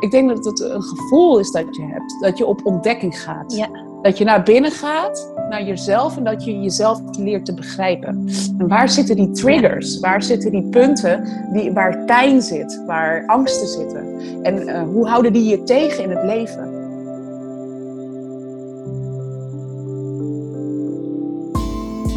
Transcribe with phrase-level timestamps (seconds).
[0.00, 2.16] Ik denk dat het een gevoel is dat je hebt.
[2.20, 3.52] Dat je op ontdekking gaat.
[3.52, 3.68] Ja.
[4.02, 8.28] Dat je naar binnen gaat, naar jezelf en dat je jezelf leert te begrijpen.
[8.58, 10.00] En waar zitten die triggers?
[10.00, 14.18] Waar zitten die punten die, waar pijn zit, waar angsten zitten?
[14.42, 16.70] En uh, hoe houden die je tegen in het leven?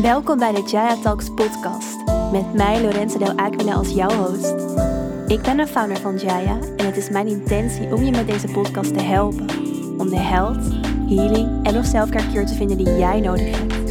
[0.01, 1.97] Welkom bij de Jaya Talks podcast.
[2.31, 4.88] Met mij Lorenzo Del Aquila als jouw host.
[5.29, 8.47] Ik ben de founder van Jaya en het is mijn intentie om je met deze
[8.47, 9.49] podcast te helpen.
[9.97, 10.63] Om de health,
[11.07, 13.89] healing en of selfcare te vinden die jij nodig hebt.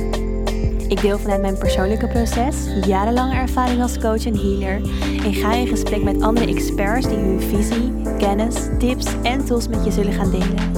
[0.89, 2.57] Ik deel vanuit mijn persoonlijke proces,
[2.87, 4.81] jarenlange ervaring als coach en healer
[5.25, 9.85] en ga in gesprek met andere experts die hun visie, kennis, tips en tools met
[9.85, 10.73] je zullen gaan delen.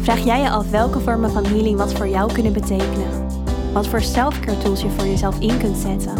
[0.00, 3.26] Vraag jij je af welke vormen van healing wat voor jou kunnen betekenen?
[3.72, 6.14] Wat voor selfcare tools je voor jezelf in kunt zetten?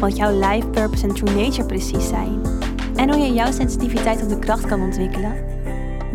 [0.00, 2.59] Wat jouw life purpose en true nature precies zijn?
[3.00, 5.44] En hoe je jouw sensitiviteit op de kracht kan ontwikkelen?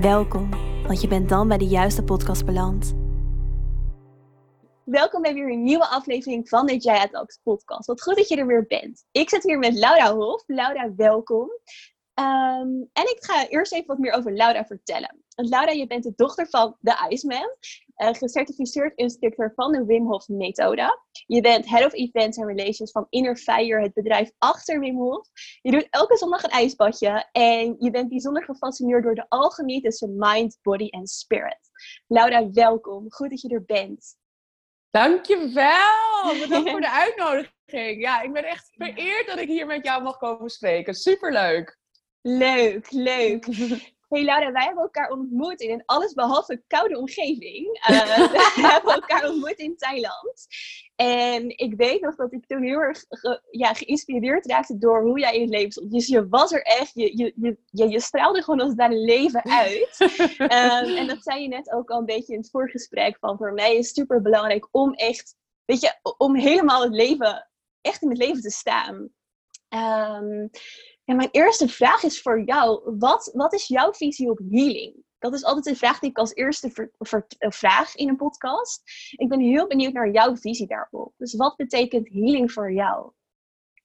[0.02, 0.50] Welkom,
[0.88, 2.96] want je bent dan bij de juiste podcast beland.
[4.84, 7.88] Welkom bij weer een nieuwe aflevering van de Jaya Talks podcast.
[7.88, 9.06] Wat goed dat je er weer bent.
[9.12, 10.44] Ik zit hier met Laura Hof.
[10.48, 11.50] Laura, welkom.
[12.20, 15.24] Um, en ik ga eerst even wat meer over Laura vertellen.
[15.36, 17.56] Want Laura, je bent de dochter van de Iceman,
[17.98, 21.00] uh, gecertificeerd instructeur van de Wim Hof methode.
[21.26, 25.28] Je bent Head of Events and Relations van Inner Fire, het bedrijf achter Wim Hof.
[25.62, 30.16] Je doet elke zondag een ijsbadje en je bent bijzonder gefascineerd door de alchemie tussen
[30.18, 31.60] mind, body en spirit.
[32.08, 33.06] Laura, welkom.
[33.12, 34.18] Goed dat je er bent.
[34.90, 36.34] Dankjewel!
[36.42, 38.02] Bedankt voor de uitnodiging.
[38.02, 40.94] Ja, ik ben echt vereerd dat ik hier met jou mag komen spreken.
[40.94, 41.78] Superleuk!
[42.22, 43.46] Leuk, leuk.
[44.16, 47.80] Hey Laura, wij hebben elkaar ontmoet in een allesbehalve koude omgeving.
[47.90, 48.18] Uh,
[48.56, 50.48] we hebben elkaar ontmoet in Thailand.
[50.96, 53.04] En ik weet nog dat ik toen heel erg
[53.52, 55.92] ja, geïnspireerd raakte door hoe jij in het leven stond.
[55.92, 59.96] Dus je was er echt, je, je, je, je straalde gewoon als daar leven uit.
[60.38, 63.18] um, en dat zei je net ook al een beetje in het voorgesprek.
[63.20, 67.50] Van voor mij is het super belangrijk om echt, weet je, om helemaal het leven,
[67.82, 69.10] echt in het leven te staan.
[69.70, 70.50] Um,
[71.06, 75.04] en mijn eerste vraag is voor jou: wat, wat is jouw visie op healing?
[75.20, 76.92] Dat is altijd een vraag die ik als eerste ver,
[77.40, 78.82] vraag in een podcast.
[79.12, 81.14] Ik ben heel benieuwd naar jouw visie daarop.
[81.18, 83.12] Dus wat betekent healing voor jou?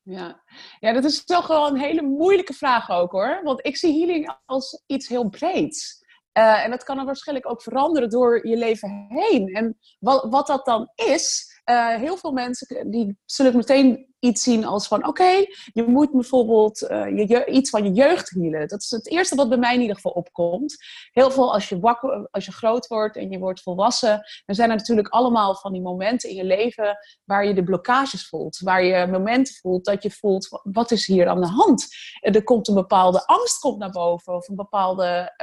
[0.02, 0.42] Ja.
[0.80, 3.40] ja, dat is toch wel een hele moeilijke vraag ook hoor.
[3.42, 6.04] Want ik zie healing als iets heel breeds.
[6.38, 9.48] Uh, en dat kan er waarschijnlijk ook veranderen door je leven heen.
[9.48, 14.64] En wat, wat dat dan is, uh, heel veel mensen die zullen meteen iets zien
[14.64, 18.68] als van oké, je moet bijvoorbeeld uh, je, iets van je jeugd healen.
[18.68, 20.76] Dat is het eerste wat bij mij in ieder geval opkomt.
[21.10, 24.70] Heel veel als je, wakker, als je groot wordt en je wordt volwassen, dan zijn
[24.70, 28.58] er natuurlijk allemaal van die momenten in je leven waar je de blokkages voelt.
[28.58, 31.86] Waar je momenten voelt dat je voelt, wat is hier aan de hand?
[32.20, 35.34] Er komt een bepaalde angst komt naar boven of een bepaalde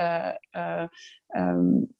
[0.51, 0.83] uh,
[1.41, 1.95] um,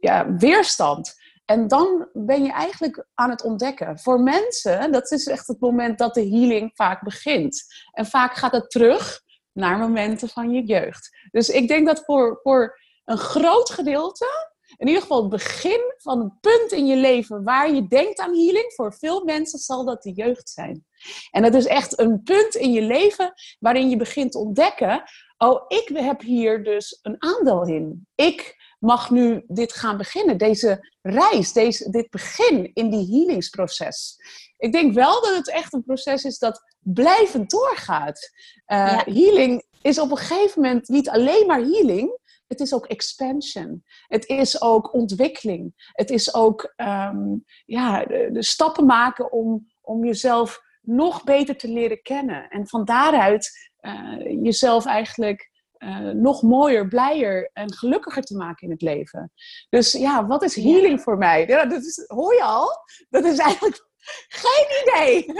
[0.00, 1.14] ja, weerstand.
[1.46, 3.98] En dan ben je eigenlijk aan het ontdekken.
[3.98, 7.64] Voor mensen, dat is echt het moment dat de healing vaak begint.
[7.92, 9.20] En vaak gaat het terug
[9.52, 11.16] naar momenten van je jeugd.
[11.30, 16.20] Dus ik denk dat voor, voor een groot gedeelte, in ieder geval het begin van
[16.20, 20.02] het punt in je leven waar je denkt aan healing, voor veel mensen zal dat
[20.02, 20.86] de jeugd zijn.
[21.30, 25.02] En dat is echt een punt in je leven waarin je begint te ontdekken:
[25.38, 28.06] oh, ik heb hier dus een aandeel in.
[28.14, 34.16] Ik mag nu dit gaan beginnen, deze reis, deze, dit begin in die healingsproces.
[34.56, 38.30] Ik denk wel dat het echt een proces is dat blijvend doorgaat.
[38.66, 43.84] Uh, Healing is op een gegeven moment niet alleen maar healing, het is ook expansion.
[44.06, 45.90] Het is ook ontwikkeling.
[45.92, 51.68] Het is ook um, ja, de, de, stappen maken om, om jezelf nog beter te
[51.68, 52.48] leren kennen.
[52.48, 58.70] En van daaruit uh, jezelf eigenlijk uh, nog mooier, blijer en gelukkiger te maken in
[58.70, 59.32] het leven.
[59.68, 61.46] Dus ja, wat is healing voor mij?
[61.46, 62.68] Ja, dat is, hoor je al?
[63.10, 63.86] Dat is eigenlijk
[64.44, 65.32] geen idee.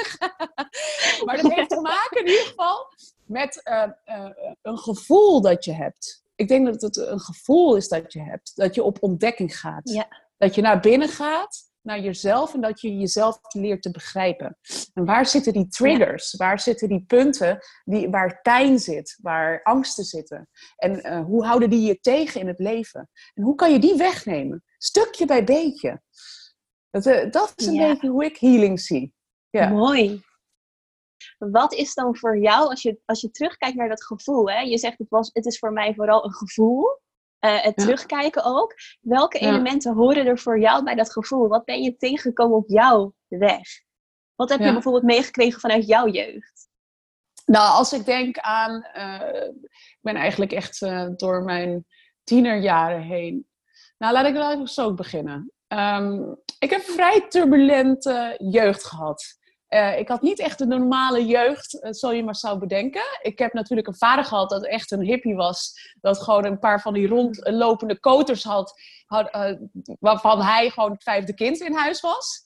[1.24, 2.86] maar dat heeft te maken in ieder geval
[3.24, 4.30] met uh, uh,
[4.62, 6.24] een gevoel dat je hebt.
[6.34, 8.52] Ik denk dat het een gevoel is dat je hebt.
[8.56, 9.90] Dat je op ontdekking gaat.
[9.90, 10.06] Ja.
[10.38, 14.58] Dat je naar binnen gaat naar jezelf en dat je jezelf leert te begrijpen.
[14.94, 16.34] En waar zitten die triggers?
[16.34, 20.48] Waar zitten die punten die, waar pijn zit, waar angsten zitten?
[20.76, 23.10] En uh, hoe houden die je tegen in het leven?
[23.34, 24.64] En hoe kan je die wegnemen?
[24.78, 26.02] Stukje bij beetje.
[26.90, 27.92] Dat, uh, dat is een ja.
[27.92, 29.14] beetje hoe ik healing zie.
[29.50, 29.68] Ja.
[29.68, 30.24] Mooi.
[31.38, 34.58] Wat is dan voor jou, als je, als je terugkijkt naar dat gevoel, hè?
[34.58, 37.00] je zegt het, was, het is voor mij vooral een gevoel,
[37.46, 37.84] uh, het ja.
[37.84, 38.74] terugkijken ook.
[39.00, 41.48] Welke elementen horen er voor jou bij dat gevoel?
[41.48, 43.68] Wat ben je tegengekomen op jouw weg?
[44.34, 46.68] Wat heb je bijvoorbeeld meegekregen vanuit jouw jeugd?
[47.44, 49.48] Nou, als ik denk aan uh,
[50.00, 51.86] ben eigenlijk echt uh, door mijn
[52.24, 53.46] tienerjaren heen.
[53.98, 55.52] Nou, laat ik wel zo beginnen.
[55.68, 59.38] Um, ik heb een vrij turbulente jeugd gehad.
[59.68, 63.02] Uh, ik had niet echt de normale jeugd, uh, zo je maar zou bedenken.
[63.22, 65.92] Ik heb natuurlijk een vader gehad dat echt een hippie was.
[66.00, 68.80] Dat gewoon een paar van die rondlopende koters had.
[69.06, 69.52] had uh,
[70.00, 72.44] waarvan hij gewoon het vijfde kind in huis was.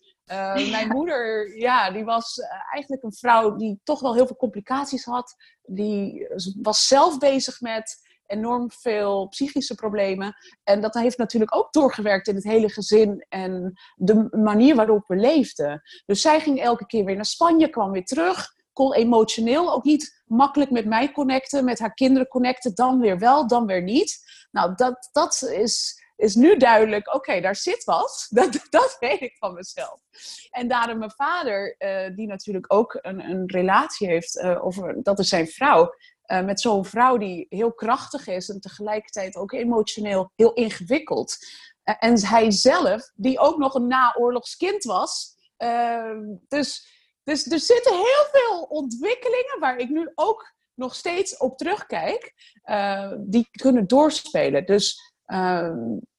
[0.71, 2.39] Mijn moeder, ja, die was
[2.73, 5.35] eigenlijk een vrouw die toch wel heel veel complicaties had.
[5.63, 6.29] Die
[6.63, 10.37] was zelf bezig met enorm veel psychische problemen.
[10.65, 15.17] En dat heeft natuurlijk ook doorgewerkt in het hele gezin en de manier waarop we
[15.17, 15.83] leefden.
[16.07, 18.55] Dus zij ging elke keer weer naar Spanje, kwam weer terug.
[18.73, 22.75] Kon emotioneel ook niet makkelijk met mij connecten, met haar kinderen connecten.
[22.75, 24.19] Dan weer wel, dan weer niet.
[24.51, 27.15] Nou, dat, dat is, is nu duidelijk.
[27.15, 28.27] Oké, daar zit wat.
[28.31, 30.01] Dat, dat weet ik van mezelf.
[30.51, 35.29] En daarom mijn vader, uh, die natuurlijk ook een, een relatie heeft, uh, dat is
[35.29, 35.95] zijn vrouw,
[36.31, 41.37] uh, met zo'n vrouw die heel krachtig is en tegelijkertijd ook emotioneel heel ingewikkeld.
[41.85, 45.35] Uh, en hij zelf, die ook nog een naoorlogskind was.
[45.59, 46.19] Uh,
[46.49, 46.89] dus,
[47.25, 52.35] dus er zitten heel veel ontwikkelingen waar ik nu ook nog steeds op terugkijk,
[53.19, 54.67] die kunnen doorspelen.
[54.67, 55.15] Dus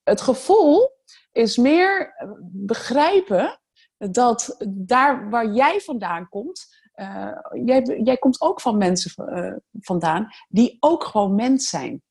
[0.03, 0.91] het gevoel
[1.31, 2.13] is meer
[2.51, 3.61] begrijpen
[3.97, 10.27] dat daar waar jij vandaan komt, uh, jij, jij komt ook van mensen uh, vandaan
[10.49, 12.01] die ook gewoon mens zijn.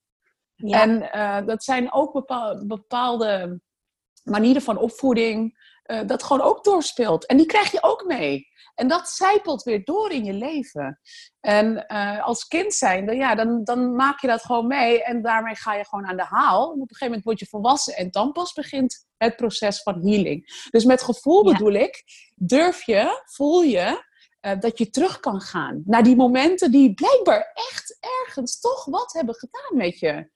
[0.54, 0.82] Ja.
[0.82, 3.60] En uh, dat zijn ook bepaalde, bepaalde
[4.24, 5.68] manieren van opvoeding,
[6.06, 7.26] dat gewoon ook doorspeelt.
[7.26, 8.48] En die krijg je ook mee.
[8.74, 11.00] En dat zijpelt weer door in je leven.
[11.40, 11.86] En
[12.20, 15.04] als kind zijn, dan, ja, dan, dan maak je dat gewoon mee.
[15.04, 16.62] En daarmee ga je gewoon aan de haal.
[16.62, 17.96] En op een gegeven moment word je volwassen.
[17.96, 20.66] En dan pas begint het proces van healing.
[20.70, 21.52] Dus met gevoel ja.
[21.52, 22.04] bedoel ik,
[22.34, 24.08] durf je, voel je
[24.40, 29.12] uh, dat je terug kan gaan naar die momenten die blijkbaar echt ergens toch wat
[29.12, 30.30] hebben gedaan met je.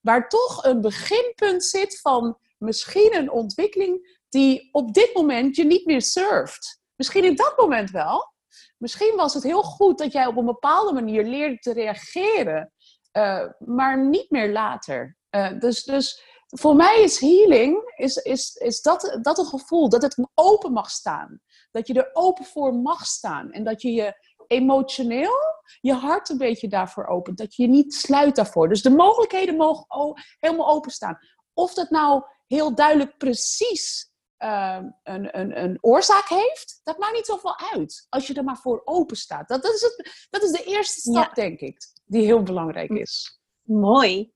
[0.00, 5.86] Waar toch een beginpunt zit van misschien een ontwikkeling die op dit moment je niet
[5.86, 6.80] meer surft.
[6.94, 8.32] Misschien in dat moment wel.
[8.78, 12.72] Misschien was het heel goed dat jij op een bepaalde manier leerde te reageren,
[13.12, 15.16] uh, maar niet meer later.
[15.30, 20.02] Uh, dus, dus voor mij is healing is, is, is dat, dat een gevoel dat
[20.02, 21.40] het open mag staan.
[21.70, 23.52] Dat je er open voor mag staan.
[23.52, 25.36] En dat je je emotioneel
[25.80, 27.38] je hart een beetje daarvoor opent.
[27.38, 28.68] Dat je je niet sluit daarvoor.
[28.68, 31.18] Dus de mogelijkheden mogen helemaal openstaan.
[31.52, 37.26] Of dat nou heel duidelijk precies uh, een, een, een oorzaak heeft, dat maakt niet
[37.26, 38.06] zoveel uit.
[38.08, 39.48] Als je er maar voor open staat.
[39.48, 41.32] Dat, dat, is, het, dat is de eerste stap, ja.
[41.32, 43.40] denk ik, die heel belangrijk is.
[43.62, 44.32] Mooi.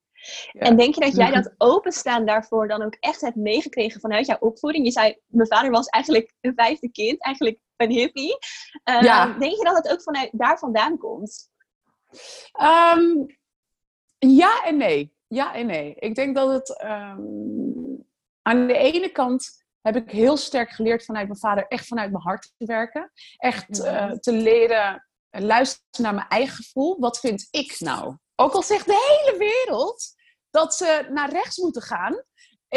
[0.52, 4.38] En denk je dat jij dat openstaan daarvoor dan ook echt hebt meegekregen vanuit jouw
[4.38, 4.84] opvoeding?
[4.84, 8.38] Je zei, mijn vader was eigenlijk een vijfde kind, eigenlijk een hippie.
[8.84, 9.38] Uh, ja.
[9.38, 11.50] Denk je dat het ook vanuit daar vandaan komt?
[12.60, 13.26] Um,
[14.18, 15.14] ja en nee.
[15.26, 15.94] Ja en nee.
[15.94, 18.06] Ik denk dat het um,
[18.42, 22.22] aan de ene kant heb ik heel sterk geleerd vanuit mijn vader, echt vanuit mijn
[22.22, 23.12] hart te werken.
[23.36, 27.00] Echt uh, te leren luisteren naar mijn eigen gevoel.
[27.00, 28.16] Wat vind ik nou?
[28.36, 30.14] Ook al zegt de hele wereld
[30.50, 32.24] dat ze naar rechts moeten gaan.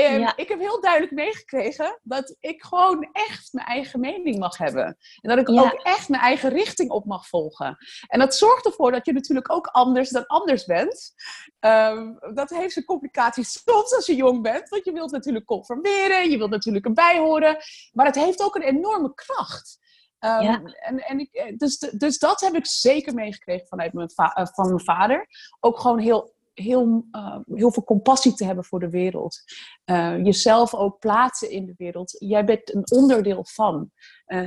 [0.02, 0.38] Ja.
[0.38, 4.86] ik heb heel duidelijk meegekregen dat ik gewoon echt mijn eigen mening mag hebben.
[5.22, 5.62] En dat ik ja.
[5.62, 7.78] ook echt mijn eigen richting op mag volgen.
[8.08, 11.14] En dat zorgt ervoor dat je natuurlijk ook anders dan anders bent.
[11.60, 14.70] Um, dat heeft zijn complicaties soms als je jong bent.
[14.70, 17.58] Want je wilt natuurlijk conformeren, je wilt natuurlijk erbij horen.
[17.94, 19.78] Maar het heeft ook een enorme kracht.
[20.20, 20.62] Ja.
[20.64, 24.84] en, en ik, dus, dus dat heb ik zeker meegekregen vanuit mijn, va van mijn
[24.84, 25.28] vader.
[25.60, 29.44] Ook gewoon heel heel, uh, heel veel compassie te hebben voor de wereld.
[29.86, 32.16] Uh, jezelf ook plaatsen in de wereld.
[32.20, 33.92] Jij bent een onderdeel van.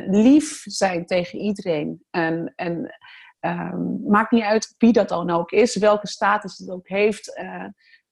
[0.06, 2.04] Lief zijn tegen iedereen.
[2.10, 2.98] En, en
[3.40, 7.40] um, maakt niet uit wie dat dan ook is, welke status het ook heeft.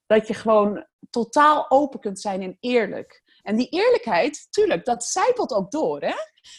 [0.07, 3.23] dat je gewoon totaal open kunt zijn en eerlijk.
[3.47, 6.01] En die eerlijkheid, tuurlijk, dat zijpelt ook door.
[6.01, 6.15] Hè?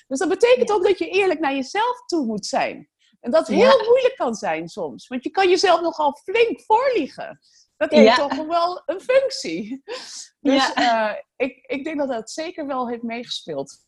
[0.08, 2.89] Dus dat betekent ook dat je eerlijk naar jezelf toe moet zijn.
[3.20, 3.84] En dat heel ja.
[3.84, 5.08] moeilijk kan zijn soms.
[5.08, 7.39] Want je kan jezelf nogal flink voorliegen.
[7.77, 8.27] Dat heeft ja.
[8.27, 9.82] toch wel een functie.
[10.39, 13.86] Dus uh, ik, ik denk dat dat zeker wel heeft meegespeeld.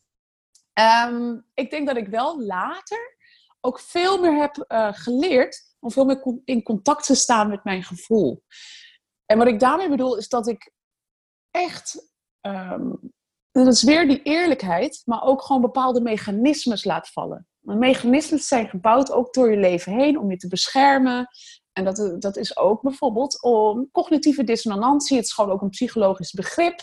[1.08, 3.18] Um, ik denk dat ik wel later
[3.62, 7.84] ook veel meer heb uh, geleerd om veel meer in contact te staan met mijn
[7.84, 8.44] gevoel.
[9.26, 10.72] En wat ik daarmee bedoel is dat ik
[11.52, 13.12] echt, um,
[13.52, 17.48] dat is weer die eerlijkheid, maar ook gewoon bepaalde mechanismes laat vallen.
[17.60, 21.28] Mechanismen zijn gebouwd ook door je leven heen om je te beschermen.
[21.74, 25.18] En dat, dat is ook bijvoorbeeld om cognitieve dissonantie.
[25.18, 26.80] Het is gewoon ook een psychologisch begrip.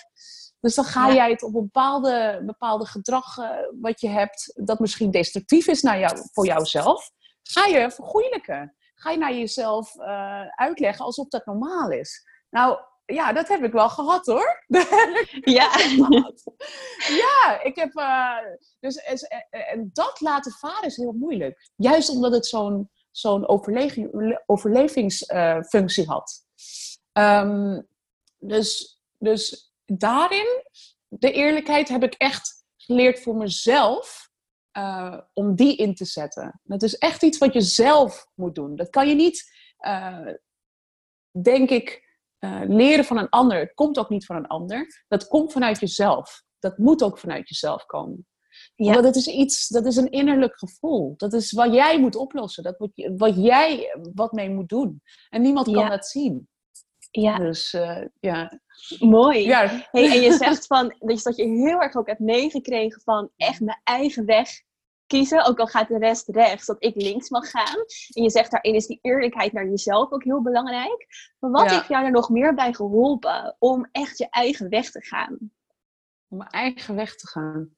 [0.61, 1.15] Dus dan ga ja.
[1.15, 5.83] jij het op een bepaalde, bepaalde gedrag uh, wat je hebt, dat misschien destructief is
[5.83, 7.11] naar jou, voor jouzelf,
[7.43, 8.77] ga je vergoeilijken.
[8.95, 12.27] ga je naar jezelf uh, uitleggen alsof dat normaal is.
[12.51, 14.65] Nou, ja, dat heb ik wel gehad hoor.
[15.59, 15.79] ja.
[17.25, 17.95] ja, ik heb.
[17.95, 18.37] Uh,
[18.81, 18.97] dus,
[19.51, 21.71] en dat laten varen is heel moeilijk.
[21.77, 23.49] Juist omdat het zo'n zo'n
[24.47, 26.45] overlevingsfunctie uh, had.
[27.13, 27.87] Um,
[28.39, 30.65] dus, dus daarin,
[31.09, 34.25] de eerlijkheid heb ik echt geleerd voor mezelf.
[34.79, 36.61] Uh, om die in te zetten.
[36.63, 38.77] Dat is echt iets wat je zelf moet doen.
[38.77, 39.53] Dat kan je niet,
[41.43, 42.06] denk ik,
[42.40, 43.59] uh, leren van een ander.
[43.59, 45.05] Het komt ook niet van een ander.
[45.09, 46.43] Dat komt vanuit jezelf.
[46.59, 48.26] Dat moet ook vanuit jezelf komen.
[48.75, 48.93] Ja.
[48.93, 51.14] Want het is iets, dat is een innerlijk gevoel.
[51.16, 52.62] Dat is wat jij moet oplossen.
[52.62, 55.02] Dat wat, wat jij wat mee moet doen.
[55.28, 56.49] En niemand kan dat zien.
[57.11, 57.38] Ja.
[57.38, 58.61] Dus uh, ja.
[58.99, 59.47] Mooi.
[59.47, 59.88] Ja.
[59.90, 63.31] Hey, en je zegt van, dat je, dat je heel erg ook hebt meegekregen van
[63.37, 64.49] echt mijn eigen weg
[65.07, 67.77] kiezen, ook al gaat de rest rechts, dat ik links mag gaan.
[68.13, 71.07] En je zegt daarin is die eerlijkheid naar jezelf ook heel belangrijk.
[71.39, 75.05] Maar wat heeft jou er nog meer bij geholpen om echt je eigen weg te
[75.05, 75.39] gaan?
[76.29, 77.75] Om mijn eigen weg te gaan.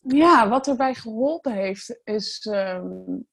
[0.00, 2.46] Ja, wat erbij geholpen heeft is.
[2.50, 3.26] Um...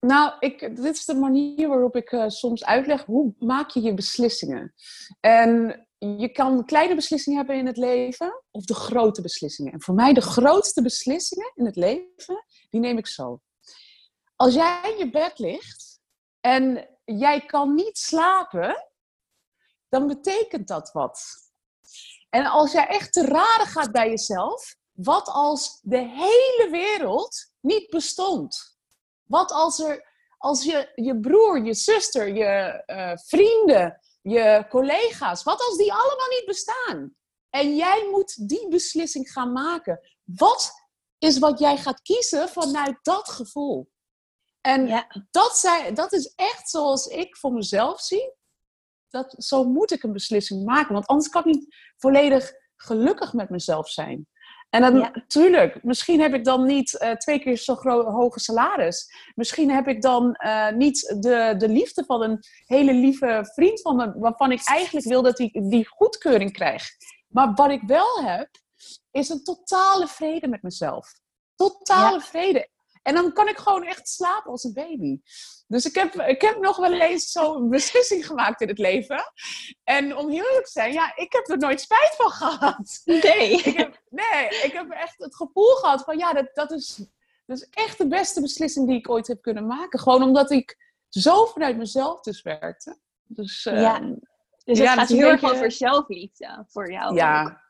[0.00, 3.94] Nou, ik, dit is de manier waarop ik uh, soms uitleg hoe maak je je
[3.94, 4.74] beslissingen.
[5.20, 9.72] En je kan kleine beslissingen hebben in het leven of de grote beslissingen.
[9.72, 13.40] En voor mij de grootste beslissingen in het leven, die neem ik zo.
[14.36, 16.00] Als jij in je bed ligt
[16.40, 18.88] en jij kan niet slapen,
[19.88, 21.20] dan betekent dat wat.
[22.30, 27.90] En als jij echt te raden gaat bij jezelf, wat als de hele wereld niet
[27.90, 28.78] bestond?
[29.24, 30.08] Wat als er,
[30.38, 36.28] als je, je broer, je zuster, je uh, vrienden, je collega's, wat als die allemaal
[36.28, 37.14] niet bestaan?
[37.54, 40.00] En jij moet die beslissing gaan maken.
[40.24, 40.72] Wat
[41.18, 43.90] is wat jij gaat kiezen vanuit dat gevoel?
[44.60, 45.06] En ja.
[45.30, 48.32] dat, zijn, dat is echt zoals ik voor mezelf zie.
[49.08, 50.92] Dat, zo moet ik een beslissing maken.
[50.92, 54.28] Want anders kan ik niet volledig gelukkig met mezelf zijn.
[54.70, 57.74] En dan, natuurlijk, misschien heb ik dan niet uh, twee keer zo
[58.10, 59.06] hoge salaris.
[59.34, 63.96] Misschien heb ik dan uh, niet de, de liefde van een hele lieve vriend van
[63.96, 66.96] me, waarvan ik eigenlijk wil dat hij die, die goedkeuring krijgt.
[67.34, 68.48] Maar wat ik wel heb,
[69.10, 71.12] is een totale vrede met mezelf.
[71.54, 72.68] Totale vrede.
[73.02, 75.20] En dan kan ik gewoon echt slapen als een baby.
[75.66, 79.32] Dus ik heb, ik heb nog wel eens zo'n beslissing gemaakt in het leven.
[79.84, 83.00] En om heel eerlijk te zijn, ja, ik heb er nooit spijt van gehad.
[83.04, 83.52] Nee.
[83.52, 87.06] Ik heb, nee, ik heb echt het gevoel gehad van, ja, dat, dat, is,
[87.46, 90.00] dat is echt de beste beslissing die ik ooit heb kunnen maken.
[90.00, 92.98] Gewoon omdat ik zo vanuit mezelf dus werkte.
[93.26, 94.16] Dus, ja.
[94.64, 95.56] Dus het ja, gaat heel erg beetje...
[95.56, 97.14] over zelfliefde voor jou.
[97.14, 97.62] Ja,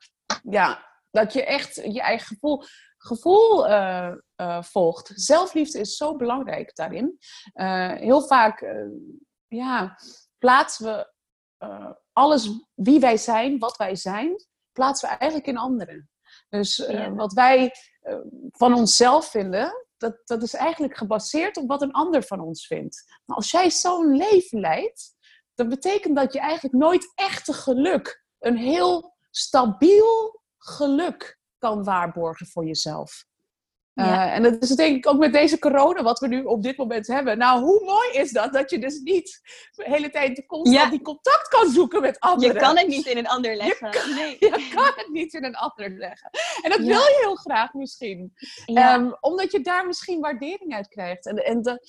[0.43, 2.63] ja, dat je echt je eigen gevoel
[2.97, 5.11] gevoel uh, uh, volgt.
[5.15, 7.17] Zelfliefde is zo belangrijk daarin.
[7.53, 8.75] Uh, heel vaak
[9.47, 9.99] ja,
[10.37, 11.13] plaatsen we
[12.13, 16.09] alles wie wij zijn, wat wij zijn, plaatsen we eigenlijk in anderen.
[16.49, 17.13] Dus ja.
[17.13, 17.71] wat wij
[18.51, 23.03] van onszelf vinden, dat, dat is eigenlijk gebaseerd op wat een ander van ons vindt.
[23.25, 25.14] Maar als jij zo'n leven leidt,
[25.55, 32.65] dan betekent dat je eigenlijk nooit echte geluk, een heel stabiel geluk kan waarborgen voor
[32.65, 33.25] jezelf.
[33.95, 36.77] Uh, en dat is denk ik ook met deze corona, wat we nu op dit
[36.77, 37.37] moment hebben.
[37.37, 38.53] Nou, hoe mooi is dat?
[38.53, 39.41] Dat je dus niet
[39.75, 40.89] de hele tijd constant ja.
[40.89, 42.53] die contact kan zoeken met anderen.
[42.53, 43.87] Je kan het niet in een ander leggen.
[43.91, 44.37] Je kan, nee.
[44.63, 46.29] je kan het niet in een ander leggen.
[46.61, 48.33] En dat wil je heel graag misschien.
[48.65, 51.25] Um, omdat je daar misschien waardering uit krijgt.
[51.25, 51.79] En, en, de,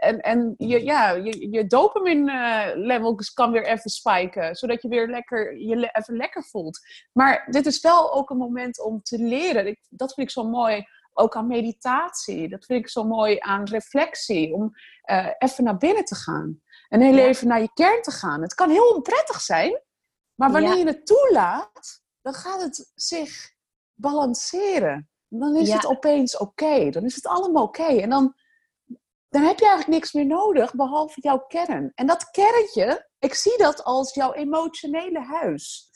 [0.00, 4.54] en, en je, ja, je, je dopamine uh, levels kan weer even spiken.
[4.54, 6.80] Zodat je weer lekker, je even lekker voelt.
[7.12, 9.66] Maar dit is wel ook een moment om te leren.
[9.66, 12.48] Ik, dat vind ik zo mooi ook aan meditatie.
[12.48, 14.54] Dat vind ik zo mooi aan reflectie.
[14.54, 14.70] Om
[15.10, 16.60] uh, even naar binnen te gaan.
[16.88, 17.24] En heel ja.
[17.24, 18.42] even naar je kern te gaan.
[18.42, 19.82] Het kan heel onprettig zijn.
[20.34, 20.76] Maar wanneer ja.
[20.76, 23.54] je het toelaat, dan gaat het zich
[23.94, 25.10] balanceren.
[25.28, 25.74] Dan is ja.
[25.74, 26.90] het opeens oké.
[26.90, 27.86] Dan is het allemaal oké.
[27.86, 28.34] En dan,
[29.28, 31.92] dan heb je eigenlijk niks meer nodig behalve jouw kern.
[31.94, 35.90] En dat kerntje, ik zie dat als jouw emotionele huis.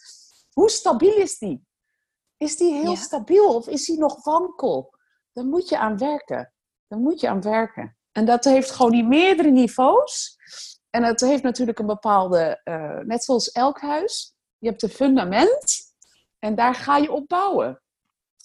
[0.53, 1.67] Hoe stabiel is die?
[2.37, 4.95] Is die heel stabiel of is die nog wankel?
[5.37, 6.53] Dan moet je aan werken.
[6.89, 7.97] Dan moet je aan werken.
[8.13, 10.37] En dat heeft gewoon die meerdere niveaus.
[10.91, 15.75] En dat heeft natuurlijk een bepaalde, uh, net zoals elk huis, je hebt een fundament
[16.39, 17.83] en daar ga je op bouwen.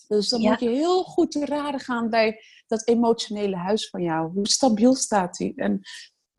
[0.07, 0.50] Dus dan ja.
[0.50, 4.31] moet je heel goed te raden gaan bij dat emotionele huis van jou.
[4.31, 5.55] Hoe stabiel staat die?
[5.55, 5.81] En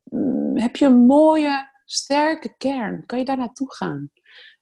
[0.02, 3.06] mm, heb je een mooie, sterke kern?
[3.06, 4.10] Kan je daar naartoe gaan?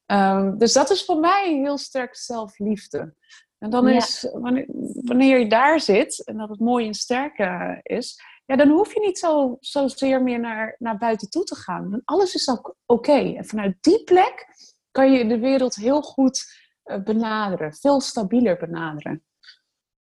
[0.06, 3.14] Um, dus dat is voor mij heel sterk zelfliefde.
[3.60, 4.64] En dan is, wanneer,
[4.94, 7.38] wanneer, je daar zit en dat het mooi en sterk
[7.82, 11.90] is, ja, dan hoef je niet zo, zozeer meer naar, naar buiten toe te gaan.
[11.90, 13.34] Want alles is ook oké.
[13.36, 14.46] En vanuit die plek
[14.90, 16.44] kan je de wereld heel goed
[16.84, 17.74] uh, benaderen.
[17.74, 19.24] Veel stabieler benaderen.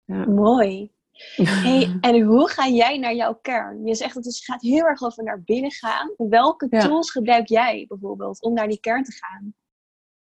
[0.04, 0.26] Ja.
[0.26, 0.92] Mooi.
[1.36, 3.84] Hey, en hoe ga jij naar jouw kern?
[3.84, 6.14] Je zegt dat het gaat heel erg over naar binnen gaan.
[6.16, 9.54] Welke tools gebruik jij bijvoorbeeld om naar die kern te gaan?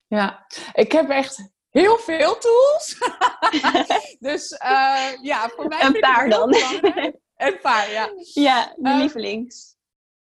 [0.07, 2.96] Ja, ik heb echt heel veel tools.
[4.28, 5.82] dus uh, ja, voor mij.
[5.82, 6.54] Een paar dan.
[7.37, 8.10] Een paar, ja.
[8.34, 9.76] Ja, mijn uh, lievelings.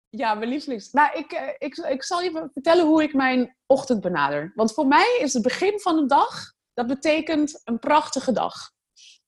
[0.08, 0.90] Ja, mijn lievelings.
[0.90, 4.52] Nou, ik, uh, ik, ik zal je vertellen hoe ik mijn ochtend benader.
[4.54, 8.70] Want voor mij is het begin van een dag, dat betekent een prachtige dag.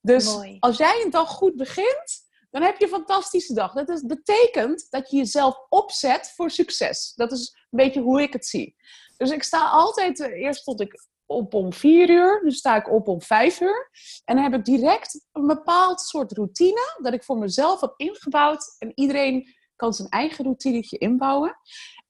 [0.00, 0.56] Dus Mooi.
[0.60, 3.72] als jij een dag goed begint, dan heb je een fantastische dag.
[3.72, 7.12] Dat is, betekent dat je jezelf opzet voor succes.
[7.14, 8.76] Dat is een beetje hoe ik het zie.
[9.16, 13.08] Dus ik sta altijd, eerst stond ik op om vier uur, nu sta ik op
[13.08, 13.90] om vijf uur.
[14.24, 18.76] En dan heb ik direct een bepaald soort routine dat ik voor mezelf heb ingebouwd.
[18.78, 21.56] En iedereen kan zijn eigen routinetje inbouwen.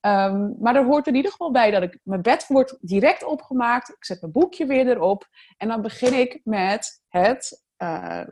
[0.00, 3.88] Um, maar er hoort in ieder geval bij dat ik mijn bed wordt direct opgemaakt.
[3.88, 5.28] Ik zet mijn boekje weer erop.
[5.56, 8.24] En dan begin ik met het uh,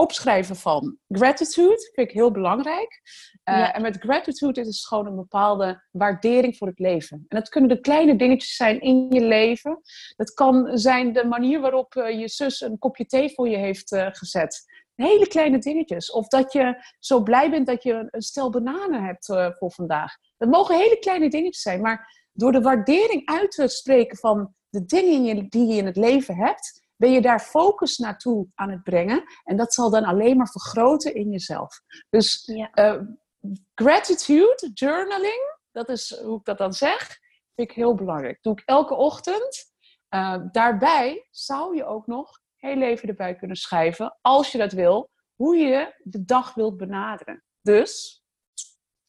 [0.00, 1.90] opschrijven van gratitude.
[1.94, 3.00] Vind ik heel belangrijk.
[3.44, 7.24] Uh, En met gratitude is het gewoon een bepaalde waardering voor het leven.
[7.28, 9.80] En dat kunnen de kleine dingetjes zijn in je leven.
[10.16, 13.92] Dat kan zijn de manier waarop uh, je zus een kopje thee voor je heeft
[13.92, 14.64] uh, gezet.
[14.94, 16.10] Hele kleine dingetjes.
[16.10, 20.16] Of dat je zo blij bent dat je een stel bananen hebt voor vandaag.
[20.36, 21.80] Dat mogen hele kleine dingetjes zijn.
[21.80, 26.36] Maar door de waardering uit te spreken van de dingen die je in het leven
[26.36, 29.24] hebt, ben je daar focus naartoe aan het brengen.
[29.44, 31.80] En dat zal dan alleen maar vergroten in jezelf.
[32.10, 32.70] Dus ja.
[32.74, 33.00] uh,
[33.74, 37.06] gratitude, journaling, dat is hoe ik dat dan zeg,
[37.54, 38.38] vind ik heel belangrijk.
[38.42, 39.72] doe ik elke ochtend.
[40.14, 45.10] Uh, daarbij zou je ook nog heel even erbij kunnen schrijven, als je dat wil,
[45.34, 47.44] hoe je de dag wilt benaderen.
[47.62, 48.22] Dus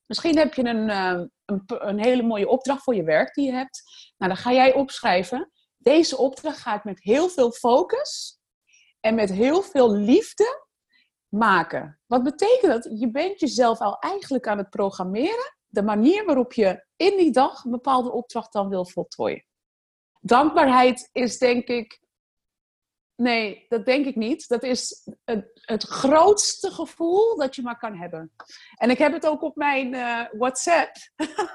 [0.05, 3.51] misschien heb je een, uh, een, een hele mooie opdracht voor je werk die je
[3.51, 3.83] hebt.
[4.17, 8.39] Nou, dan ga jij opschrijven deze opdracht ga ik met heel veel focus
[8.99, 10.67] en met heel veel liefde
[11.29, 11.99] maken.
[12.05, 12.99] Wat betekent dat?
[12.99, 15.57] Je bent jezelf al eigenlijk aan het programmeren.
[15.65, 19.45] De manier waarop je in die dag een bepaalde opdracht dan wil voltooien.
[20.19, 21.99] Dankbaarheid is denk ik.
[23.15, 24.47] Nee, dat denk ik niet.
[24.47, 25.09] Dat is
[25.63, 28.31] het, grootste gevoel dat je maar kan hebben.
[28.75, 30.91] En ik heb het ook op mijn uh, WhatsApp.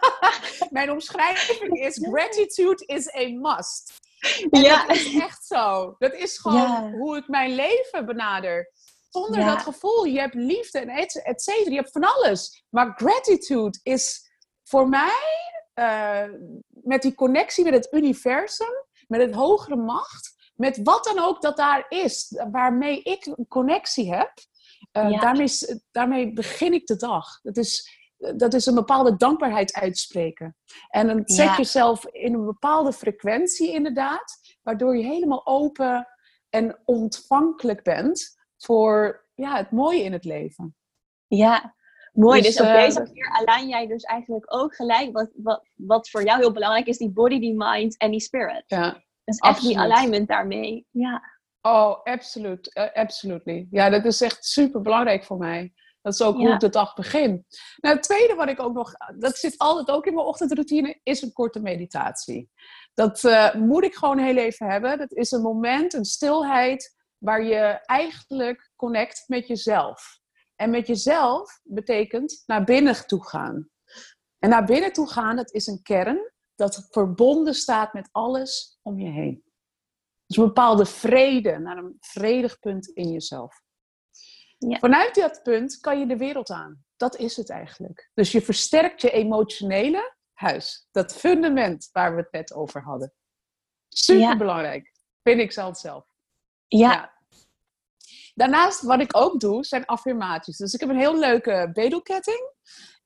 [0.71, 4.03] mijn omschrijving is: gratitude is a must
[4.51, 4.87] ja.
[4.87, 5.95] dat is echt zo.
[5.99, 8.73] Dat is gewoon hoe ik mijn leven benader.
[9.09, 10.05] Zonder dat gevoel.
[10.05, 11.71] Je hebt liefde en et, cetera.
[11.71, 12.65] Je hebt van alles.
[12.71, 14.31] Maar gratitude is
[14.63, 15.21] voor mij,
[15.75, 16.25] uh,
[16.69, 21.57] met die connectie met het universum, met het hogere macht, met wat dan ook dat
[21.57, 24.33] daar is, waarmee ik een connectie heb,
[24.93, 25.49] uh, daarmee,
[25.91, 27.41] daarmee begin ik de dag.
[27.43, 28.03] Dat is
[28.37, 30.57] dat is een bepaalde dankbaarheid uitspreken.
[30.89, 36.09] En dan zet jezelf in een bepaalde frequentie inderdaad, waardoor je helemaal open
[36.51, 40.77] en ontvankelijk bent voor ja, het mooie in het leven.
[41.27, 41.75] Ja,
[42.13, 42.43] mooi.
[42.43, 46.11] Dus, dus op uh, deze manier align jij dus eigenlijk ook gelijk wat, wat, wat
[46.11, 48.65] voor jou heel belangrijk is, die body, die mind en die spirit.
[48.67, 50.87] Ja, dus echt die alignment daarmee.
[50.91, 51.33] Ja.
[51.61, 52.77] Oh, absoluut.
[52.77, 53.67] Uh, absolutely.
[53.71, 55.73] Ja, dat is echt super belangrijk voor mij.
[56.05, 57.47] Dat is ook hoe ik de dag begin.
[57.77, 61.23] Nou, het tweede wat ik ook nog, dat zit altijd ook in mijn ochtendroutine, is
[61.23, 62.51] een korte meditatie.
[62.95, 64.99] Dat uh, moet ik gewoon heel even hebben.
[64.99, 70.21] Dat is een moment, een stilheid, waar je eigenlijk connect met jezelf.
[70.57, 73.69] En met jezelf betekent naar binnen toe gaan.
[74.39, 78.99] En naar binnen toe gaan, dat is een kern dat verbonden staat met alles om
[78.99, 79.45] je heen.
[80.27, 83.64] Dus een bepaalde vrede, naar een vredig punt in jezelf.
[84.69, 84.79] Ja.
[84.79, 86.85] Vanuit dat punt kan je de wereld aan.
[86.97, 88.11] Dat is het eigenlijk.
[88.15, 90.89] Dus je versterkt je emotionele huis.
[90.91, 93.13] Dat fundament waar we het net over hadden.
[93.89, 94.93] Super belangrijk.
[95.23, 96.07] Vind ik zelf zelf.
[96.67, 96.93] Ja.
[96.93, 97.13] ja.
[98.35, 100.57] Daarnaast, wat ik ook doe, zijn affirmaties.
[100.57, 102.53] Dus ik heb een heel leuke bedelketting.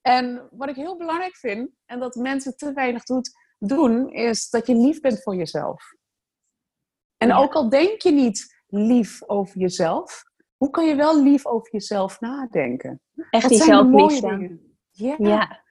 [0.00, 4.66] En wat ik heel belangrijk vind, en dat mensen te weinig doet, doen, is dat
[4.66, 5.82] je lief bent voor jezelf.
[7.16, 10.22] En ook al denk je niet lief over jezelf,
[10.58, 13.02] hoe kan je wel lief over jezelf nadenken?
[13.30, 14.58] Echt die zelfliefde.
[14.90, 15.14] Ja.
[15.18, 15.64] ja.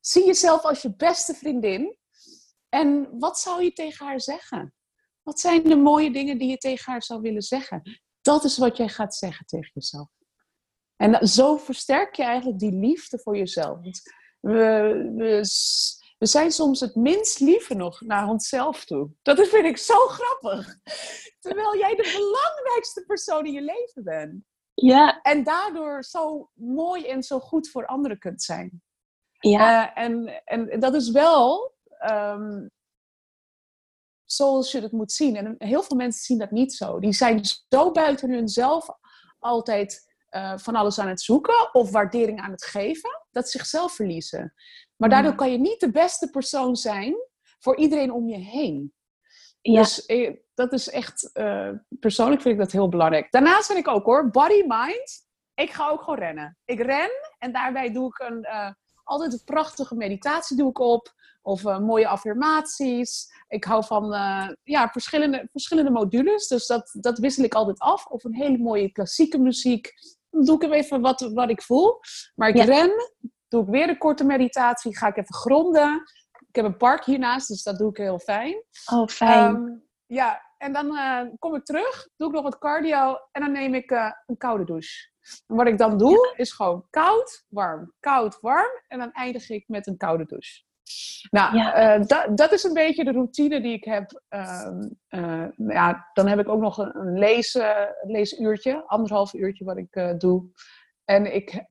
[0.00, 1.96] Zie jezelf als je beste vriendin.
[2.68, 4.74] En wat zou je tegen haar zeggen?
[5.22, 8.00] Wat zijn de mooie dingen die je tegen haar zou willen zeggen?
[8.20, 10.08] Dat is wat jij gaat zeggen tegen jezelf.
[10.96, 13.78] En zo versterk je eigenlijk die liefde voor jezelf.
[14.40, 15.40] we, we,
[16.22, 19.10] we zijn soms het minst lieve nog naar onszelf toe.
[19.22, 20.76] Dat vind ik zo grappig.
[21.40, 24.44] Terwijl jij de belangrijkste persoon in je leven bent.
[24.74, 25.20] Ja.
[25.22, 28.82] En daardoor zo mooi en zo goed voor anderen kunt zijn.
[29.38, 29.96] Ja.
[29.96, 31.74] Uh, en, en dat is wel
[32.10, 32.70] um,
[34.24, 35.36] zoals je het moet zien.
[35.36, 37.00] En heel veel mensen zien dat niet zo.
[37.00, 38.88] Die zijn zo buiten hunzelf
[39.38, 43.92] altijd uh, van alles aan het zoeken of waardering aan het geven, dat ze zichzelf
[43.92, 44.54] verliezen.
[45.02, 47.14] Maar daardoor kan je niet de beste persoon zijn
[47.58, 48.92] voor iedereen om je heen.
[49.60, 49.80] Ja.
[49.80, 53.30] Dus eh, dat is echt, uh, persoonlijk vind ik dat heel belangrijk.
[53.32, 55.26] Daarnaast vind ik ook hoor, body, mind.
[55.54, 56.58] Ik ga ook gewoon rennen.
[56.64, 58.70] Ik ren en daarbij doe ik een, uh,
[59.04, 61.12] altijd een prachtige meditatie doe ik op.
[61.42, 63.32] Of uh, mooie affirmaties.
[63.48, 64.04] Ik hou van
[64.62, 66.46] ja, verschillende, verschillende modules.
[66.46, 68.06] Dus dat, dat wissel ik altijd af.
[68.06, 69.92] Of een hele mooie klassieke muziek.
[70.30, 71.98] Dan doe ik even wat, wat ik voel.
[72.34, 72.64] Maar ik Ja.
[72.64, 72.92] ren.
[73.52, 74.96] Doe ik weer een korte meditatie.
[74.96, 76.02] Ga ik even gronden.
[76.48, 78.62] Ik heb een park hiernaast, dus dat doe ik heel fijn.
[78.92, 79.54] Oh, fijn.
[79.54, 79.62] Ehm,
[80.06, 82.08] ja, en dan eh, kom ik terug.
[82.16, 83.16] Doe ik nog wat cardio.
[83.32, 85.10] En dan neem ik eh, een koude douche.
[85.46, 87.92] En wat ik dan doe, is gewoon koud, warm.
[88.00, 88.70] Koud, warm.
[88.88, 90.62] En dan eindig ik met een koude douche.
[91.30, 91.74] Nou, Ja.
[91.74, 94.22] eh, da- dat is een beetje de routine die ik heb.
[94.28, 97.58] Ehm, eh, ja, dan heb ik ook nog een, een lees,
[98.02, 100.44] leesuurtje, anderhalf uurtje wat ik doe.
[101.04, 101.64] En ik,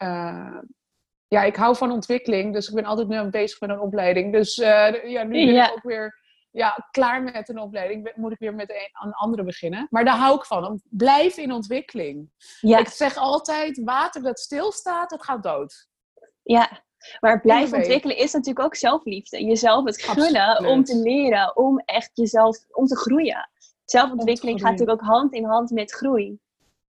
[1.31, 4.33] ja, ik hou van ontwikkeling, dus ik ben altijd nu bezig met een opleiding.
[4.33, 5.65] Dus eh, ja, nu ben Ja.
[5.67, 6.19] ik ook weer
[6.51, 8.03] ja, klaar met een opleiding.
[8.03, 9.87] Ben- Moet ik weer met een, een andere beginnen.
[9.89, 10.65] Maar daar hou ik van.
[10.67, 12.29] om- Blijf in ontwikkeling.
[12.59, 15.87] ja, Ik zeg altijd, water dat stilstaat, dat gaat dood.
[16.43, 16.69] ja.
[17.19, 19.43] Maar blijven ontwikkelen is natuurlijk ook zelfliefde.
[19.45, 20.71] Jezelf het gunnen Absoluut.
[20.71, 23.49] om te leren, om echt jezelf, om te groeien.
[23.85, 24.79] Zelfontwikkeling gaat groeien.
[24.79, 26.39] natuurlijk ook hand in hand met groei.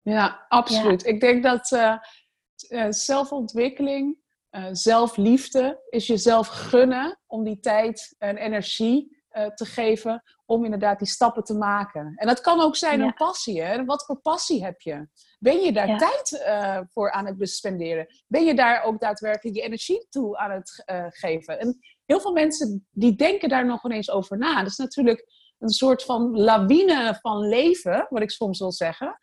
[0.03, 1.07] Ja, absoluut.
[1.07, 4.19] Ik denk dat eh, zelfontwikkeling,
[4.51, 10.99] eh, zelfliefde, is jezelf gunnen om die tijd en energie eh, te geven om inderdaad
[10.99, 12.13] die stappen te maken.
[12.17, 13.05] En dat kan ook zijn Ja.
[13.07, 13.63] een passie.
[13.63, 13.85] Hè?
[13.85, 15.09] Wat voor passie heb je?
[15.39, 15.97] Ben je daar Ja.
[15.97, 18.07] tijd eh, voor aan het bespenderen?
[18.27, 21.59] Ben je daar ook daadwerkelijk je energie toe aan het geven?
[21.61, 24.59] En heel veel mensen die denken daar nog ineens over na.
[24.59, 25.27] Dat is natuurlijk
[25.59, 29.19] een soort van lawine van leven, wat ik soms wil zeggen.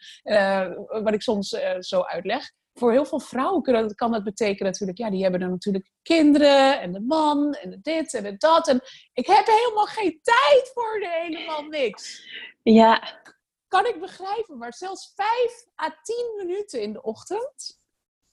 [0.87, 2.51] Wat ik soms zo uitleg.
[2.79, 5.91] Voor heel veel vrouwen kan dat, kan dat betekenen natuurlijk, ja, die hebben dan natuurlijk
[6.01, 8.67] kinderen en de man en de dit en de dat.
[8.67, 8.81] En
[9.13, 12.27] ik heb helemaal geen tijd voor de helemaal niks.
[12.63, 13.21] Ja,
[13.67, 17.79] Kan ik begrijpen, maar zelfs 5 à 10 minuten in de ochtend,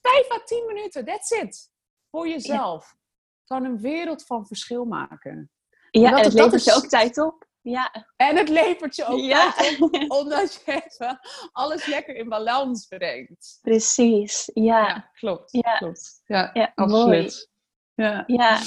[0.01, 1.71] 5 à 10 minuten, that's it,
[2.11, 2.95] voor jezelf,
[3.45, 5.51] kan een wereld van verschil maken.
[5.91, 7.45] ja dat- en het dat levert je ook tijd op.
[7.63, 9.53] Ja, En het levert je ook Ja.
[9.79, 11.19] op, omdat je even
[11.51, 13.59] alles lekker in balans brengt.
[13.61, 14.49] precies.
[14.53, 15.51] Ja, Ja, klopt.
[15.51, 15.77] Ja.
[15.77, 16.21] klopt.
[16.25, 17.49] Ja, Ja, absoluut.
[17.95, 18.23] Ja.
[18.27, 18.59] ja.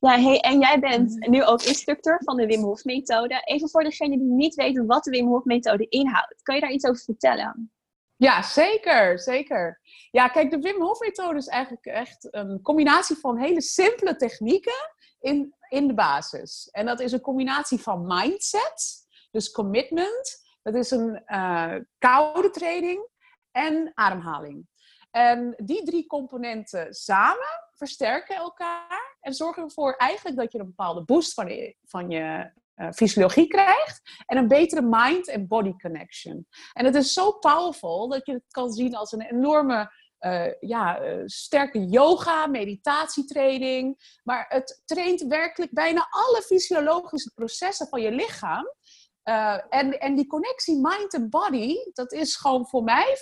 [0.00, 3.40] ja hey, en jij bent nu ook instructeur van de Wim Hof methode.
[3.44, 6.42] Even voor degenen die niet weten wat de Wim Hof methode inhoudt.
[6.42, 7.72] Kan je daar iets over vertellen?
[8.16, 9.80] ja, zeker, zeker.
[10.10, 14.92] Ja, kijk, de Wim Hof methode is eigenlijk echt een combinatie van hele simpele technieken
[15.20, 16.68] in, in de basis.
[16.70, 20.48] En dat is een combinatie van mindset, dus commitment.
[20.62, 23.08] Dat is een eh, koude training
[23.50, 24.68] en ademhaling.
[25.10, 31.04] En die drie componenten samen versterken elkaar en zorgen ervoor eigenlijk dat je een bepaalde
[31.04, 36.46] boost van je, van je eh, fysiologie krijgt en een betere mind en body connection.
[36.72, 41.00] En het is zo powerful dat je het kan zien als een enorme eh, ja,
[41.00, 44.18] eh, sterke yoga, meditatietraining.
[44.24, 48.74] Maar het traint werkelijk bijna alle fysiologische processen van je lichaam.
[49.22, 53.16] Eh, en, en die connectie mind en body, dat is gewoon voor mij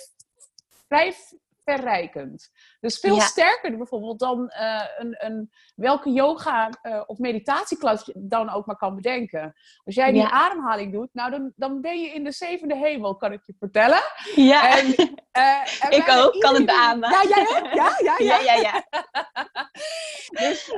[0.87, 1.15] vrij
[1.75, 2.49] verrijkend.
[2.79, 3.21] Dus veel Ja.
[3.21, 8.75] sterker bijvoorbeeld dan eh, een, een, welke yoga eh, of meditatieklas je dan ook maar
[8.77, 9.53] kan bedenken.
[9.83, 10.29] Als jij die Ja.
[10.31, 14.01] ademhaling doet, nou dan, dan ben je in de zevende hemel, kan ik je vertellen.
[14.35, 14.85] Ja, En,
[15.31, 17.09] eh, en Ik ook, kan het beamen.
[17.09, 17.73] Ja, jij ook?
[17.73, 18.39] Ja, ja, ja.
[18.39, 18.83] ja, ja, ja.
[20.39, 20.69] Dus.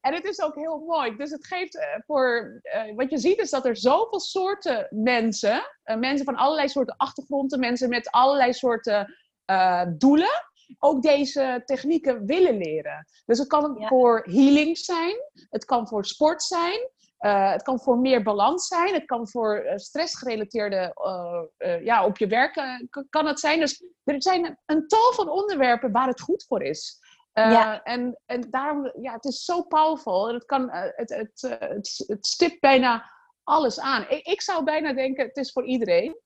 [0.00, 1.16] En het is ook heel mooi.
[1.16, 2.60] Dus het geeft voor.
[2.94, 5.62] wat je ziet is dat er zoveel soorten mensen.
[5.98, 7.60] mensen van allerlei soorten achtergronden.
[7.60, 10.50] Mensen met allerlei soorten eh, doelen.
[10.78, 13.06] Ook deze technieken willen leren.
[13.26, 13.88] Dus het kan Ja.
[13.88, 15.16] voor healing zijn.
[15.50, 16.90] Het kan voor sport zijn.
[17.18, 18.94] eh, het kan voor meer balans zijn.
[18.94, 20.94] Het kan voor eh, stressgerelateerde.
[21.84, 22.54] ja, op je werk
[23.10, 23.60] kan het zijn.
[23.60, 27.00] Dus er zijn een, een tal van onderwerpen waar het goed voor is.
[27.32, 27.82] Ja.
[27.82, 30.28] en, en daarom, ja, het is zo powerful.
[30.28, 33.10] En het, kan, het, het, het, het stipt bijna
[33.44, 34.06] alles aan.
[34.08, 36.16] Ik, ik zou bijna denken, het is voor iedereen.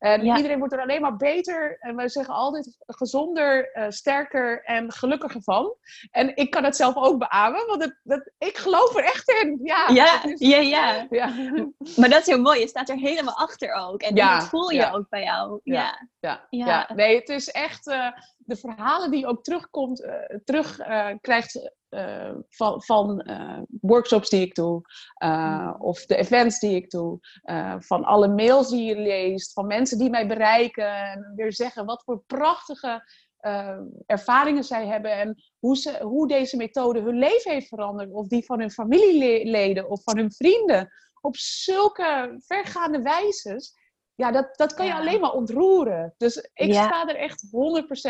[0.00, 1.76] En iedereen wordt er alleen maar beter.
[1.80, 5.74] En wij zeggen altijd gezonder, uh, sterker en gelukkiger van.
[6.10, 9.60] En ik kan het zelf ook beamen, want het, dat, ik geloof er echt in.
[9.62, 11.32] Ja, ja, ja, ja, ja.
[11.96, 12.60] Maar dat is heel mooi.
[12.60, 14.02] Je staat er helemaal achter ook.
[14.02, 15.60] En dat voel je ook bij jou.
[15.64, 16.46] Ja, ja.
[16.50, 16.90] ja.
[16.94, 18.08] Nee, het is echt uh,
[18.50, 20.76] de verhalen die je ook terugkomt, uh, terug
[21.20, 24.82] krijgt uh, van, van uh, workshops die ik doe,
[25.24, 27.18] uh, of de events die ik doe,
[27.78, 32.02] van alle mails die je leest, van mensen die mij bereiken en weer zeggen wat
[32.04, 33.02] voor prachtige
[34.06, 38.44] ervaringen zij hebben en hoe, ze, hoe deze methode hun leven heeft veranderd, of die
[38.44, 40.88] van hun familieleden of van hun vrienden,
[41.20, 43.74] op zulke vergaande wijzes.
[44.20, 46.14] Ja, dat, dat kan je alleen maar ontroeren.
[46.16, 47.46] Dus ik sta er echt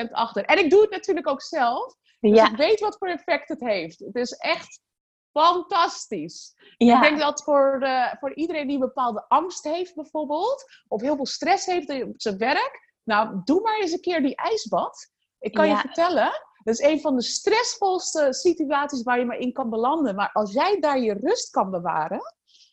[0.09, 0.44] 100% achter.
[0.44, 1.94] En ik doe het natuurlijk ook zelf.
[2.20, 2.51] Dus ja.
[2.51, 3.99] ik weet wat voor effect het heeft.
[3.99, 4.81] Het is echt
[5.33, 6.55] fantastisch.
[6.77, 11.16] Ik denk dat voor, de, voor iedereen die een bepaalde angst heeft bijvoorbeeld, of heel
[11.16, 15.11] veel stress heeft op zijn werk, nou, doe maar eens een keer die ijsbad.
[15.38, 16.31] Ik kan je vertellen,
[16.64, 20.14] dat is een van de stressvolste situaties waar je maar in kan belanden.
[20.14, 22.20] Maar als jij daar je rust kan bewaren,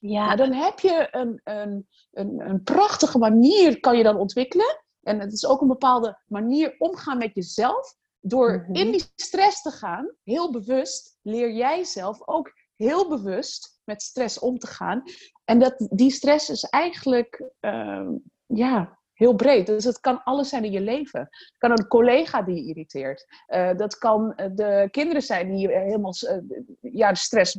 [0.07, 0.35] ja.
[0.35, 4.83] Dan heb je een, een, een, een prachtige manier kan je dan ontwikkelen.
[5.01, 7.95] En het is ook een bepaalde manier omgaan met jezelf.
[8.19, 8.75] Door mhm.
[8.75, 14.39] in die stress te gaan, heel bewust, leer jij zelf ook heel bewust met stress
[14.39, 15.03] om te gaan.
[15.45, 18.09] En dat, die stress is eigenlijk, uh,
[18.45, 19.65] ja, heel breed.
[19.65, 21.19] Dus het kan alles zijn in je leven.
[21.19, 23.25] Het kan een collega die je irriteert.
[23.47, 26.37] Uh, dat kan eh, de kinderen zijn die je helemaal uh,
[26.81, 27.57] ja, de stress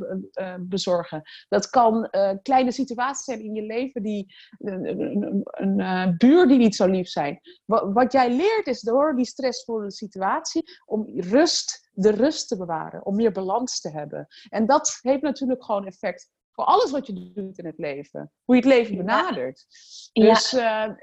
[0.61, 1.23] bezorgen.
[1.49, 2.11] Dat kan
[2.42, 7.09] kleine situaties zijn in je leven die een, een, een buur die niet zo lief
[7.09, 7.40] zijn.
[7.64, 13.07] Wat, wat jij leert is door die stressvolle situatie om rust, de rust te bewaren,
[13.07, 14.27] om meer balans te hebben.
[14.49, 18.33] En dat heeft natuurlijk gewoon effect voor alles wat je doet in het leven.
[18.44, 19.66] Hoe je het leven benadert.
[20.12, 20.88] Dus ja.
[20.88, 20.94] uh,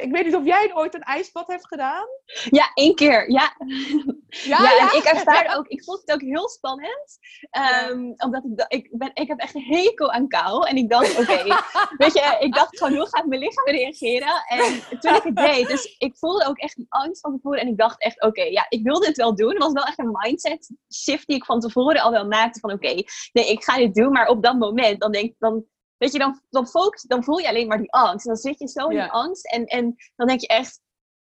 [0.00, 2.06] ik weet niet of jij ooit een ijsbad hebt gedaan.
[2.50, 3.30] Ja, één keer.
[3.30, 3.56] Ja.
[4.28, 7.18] Ja, ja, en ik ervaar ook, ik vond het ook heel spannend.
[7.90, 10.68] Um, omdat ik, ik, ben, ik heb echt een hekel aan kou.
[10.68, 11.42] En ik dacht, oké,
[12.02, 14.44] weet je, ik dacht gewoon, hoe gaat mijn lichaam reageren?
[14.48, 17.60] En toen ik het deed, dus ik voelde ook echt die angst van tevoren.
[17.60, 19.50] En ik dacht echt, oké, ja, ik wil dit wel doen.
[19.50, 22.60] Het was wel echt een mindset shift die ik van tevoren al wel maakte.
[22.60, 24.12] Van oké, nee, ik ga dit doen.
[24.12, 25.64] Maar op dat moment, dan denk dan
[26.02, 28.26] weet je, dan, dan, focus, dan voel je alleen maar die angst.
[28.26, 29.46] En dan zit je zo in die angst.
[29.46, 30.80] En, en dan denk je echt,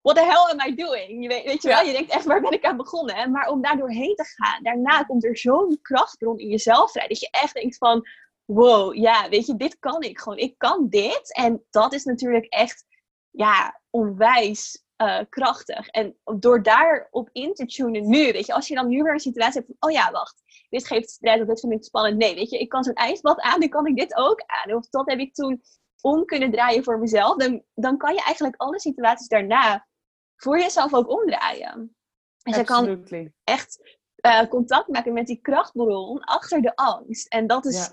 [0.01, 1.23] what the hell am I doing?
[1.23, 3.15] Je weet, weet je wel, je denkt echt, waar ben ik aan begonnen?
[3.15, 3.27] Hè?
[3.27, 7.07] Maar om daar doorheen te gaan, daarna komt er zo'n krachtbron in jezelf vrij.
[7.07, 8.07] Dat je echt denkt van,
[8.45, 10.37] wow, ja, weet je, dit kan ik gewoon.
[10.37, 11.35] Ik kan dit.
[11.35, 12.85] En dat is natuurlijk echt,
[13.29, 15.87] ja, onwijs uh, krachtig.
[15.87, 19.19] En door daarop in te tunen nu, weet je, als je dan nu weer een
[19.19, 22.17] situatie hebt van, oh ja, wacht, dit geeft stress of dit vind ik spannend.
[22.17, 24.73] Nee, weet je, ik kan zo'n ijsbad aan, dan kan ik dit ook aan.
[24.73, 25.61] Of dat heb ik toen
[26.01, 27.35] om kunnen draaien voor mezelf.
[27.35, 29.87] Dan, dan kan je eigenlijk alle situaties daarna
[30.35, 31.95] voor jezelf ook omdraaien.
[32.43, 33.05] Dus je kan
[33.43, 37.27] echt uh, contact maken met die krachtbron achter de angst.
[37.27, 37.91] En dat is,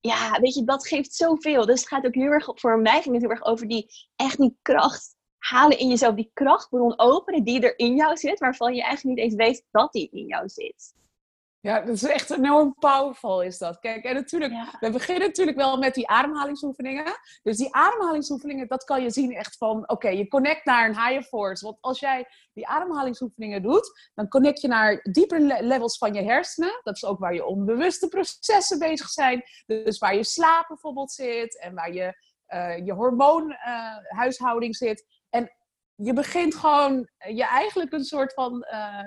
[0.00, 0.30] ja.
[0.30, 0.40] ja.
[0.40, 1.66] weet je, dat geeft zoveel.
[1.66, 4.38] Dus het gaat ook heel erg, voor mij ging het heel erg over die, echt
[4.38, 5.15] die kracht
[5.48, 6.14] halen in jezelf.
[6.14, 9.92] Die krachtbron openen die er in jou zit, waarvan je eigenlijk niet eens weet dat
[9.92, 10.94] die in jou zit.
[11.66, 13.78] Ja, dat is echt enorm powerful is dat.
[13.78, 17.04] Kijk, en natuurlijk, we beginnen natuurlijk wel met die ademhalingsoefeningen.
[17.42, 21.22] Dus die ademhalingsoefeningen, dat kan je zien echt van, oké, je connect naar een higher
[21.22, 21.64] force.
[21.64, 26.80] Want als jij die ademhalingsoefeningen doet, dan connect je naar diepere levels van je hersenen.
[26.82, 29.42] Dat is ook waar je onbewuste processen bezig zijn.
[29.66, 35.04] Dus waar je slaap bijvoorbeeld zit en waar je, uh, je hormoonhuishouding uh, zit.
[35.30, 35.50] En
[35.94, 39.00] je begint gewoon je eigenlijk een soort van uh,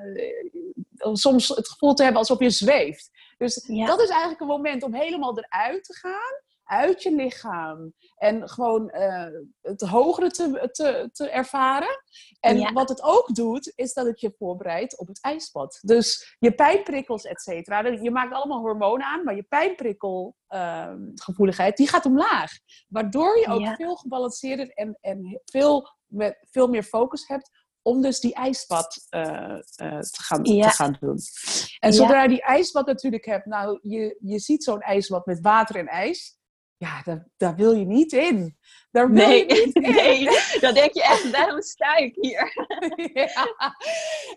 [1.13, 3.09] soms het gevoel te hebben alsof je zweeft.
[3.37, 7.93] Dus dat is eigenlijk een moment om helemaal eruit te gaan, uit je lichaam.
[8.15, 9.27] En gewoon uh,
[9.61, 12.03] het hogere te, te, te ervaren.
[12.39, 15.79] En wat het ook doet, is dat het je voorbereidt op het ijsbad.
[15.81, 17.87] Dus je pijnprikkels, et cetera.
[17.87, 22.51] Je maakt allemaal hormonen aan, maar je pijnprikkelgevoeligheid, uh, die gaat omlaag.
[22.87, 27.49] Waardoor je ook veel gebalanceerder en, en veel, met, veel meer focus hebt
[27.81, 31.17] om dus die ijsbad uh, uh, te, gaan, te gaan doen.
[31.79, 35.75] En zodra je die ijsbad natuurlijk hebt, nou, je, je ziet zo'n ijsbad met water
[35.75, 36.38] en ijs.
[36.79, 38.57] Ja, daar, daar wil je niet in.
[38.91, 39.91] Daar wil nee, je niet in.
[39.91, 42.67] nee, dan denk je echt, daarom sta ik hier.
[43.23, 43.47] ja.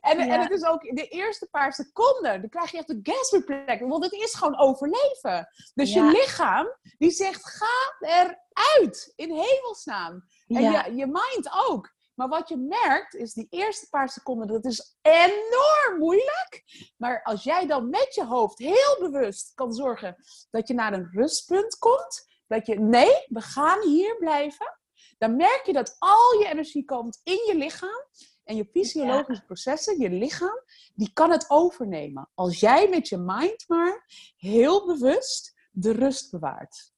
[0.01, 3.81] En, en het is ook de eerste paar seconden, dan krijg je echt een gasreflex.
[3.81, 5.49] Want het is gewoon overleven.
[5.75, 6.67] Dus je lichaam,
[6.99, 10.25] die zegt, ga eruit, in hemelsnaam.
[10.47, 11.93] En je, je mind ook.
[12.15, 16.63] Maar wat je merkt is die eerste paar seconden, dat is enorm moeilijk.
[16.97, 20.17] Maar als jij dan met je hoofd heel bewust kan zorgen
[20.51, 24.79] dat je naar een rustpunt komt, dat je nee, we gaan hier blijven.
[25.19, 28.07] dan merk je dat al je energie komt in je lichaam.
[28.45, 30.63] En je fysiologische processen, je lichaam,
[30.95, 32.31] die kan het overnemen.
[32.35, 34.05] Als jij met je mind maar
[34.37, 36.93] heel bewust de rust bewaart.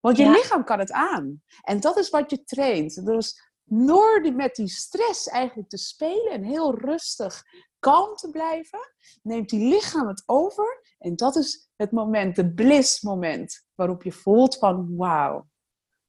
[0.00, 1.42] Want je lichaam kan het aan.
[1.62, 3.06] En dat is wat je traint.
[3.06, 7.44] Dus door met die stress eigenlijk te spelen en heel rustig
[7.78, 8.78] kalm te blijven,
[9.22, 10.96] neemt die lichaam het over.
[10.98, 15.48] En dat is het moment, de bliss moment, waarop je voelt van wauw,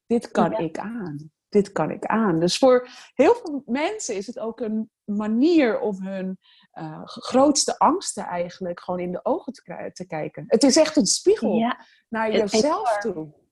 [0.05, 1.31] dit kan ik aan.
[1.49, 2.39] Dit kan ik aan.
[2.39, 6.37] Dus voor heel veel mensen is het ook een manier om hun
[6.73, 10.43] uh, grootste angsten eigenlijk gewoon in de ogen te, te kijken.
[10.47, 11.75] Het is echt een spiegel
[12.09, 13.44] naar jezelf toe.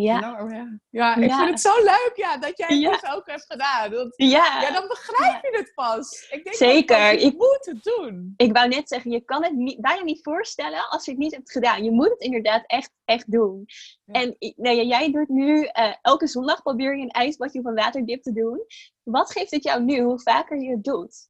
[0.00, 0.20] Ja.
[0.20, 0.78] Nou, ja.
[0.90, 3.90] ja, ik vind het zo leuk ja, dat jij het dus ook hebt gedaan.
[3.90, 4.72] Want, ja.
[4.72, 6.26] dan begrijp je het pas.
[6.30, 7.10] Ik denk Zeker.
[7.10, 8.34] Dat je moet het doen.
[8.36, 11.34] Ik wou net zeggen, je kan het niet, bijna niet voorstellen als je het niet
[11.34, 11.84] hebt gedaan.
[11.84, 13.66] Je moet het inderdaad echt, echt doen.
[14.06, 18.32] En nou jij doet nu, uh, elke zondag probeer je een ijsbadje een waterdip te
[18.32, 18.64] doen.
[19.02, 21.28] Wat geeft het jou nu, hoe vaker je het doet?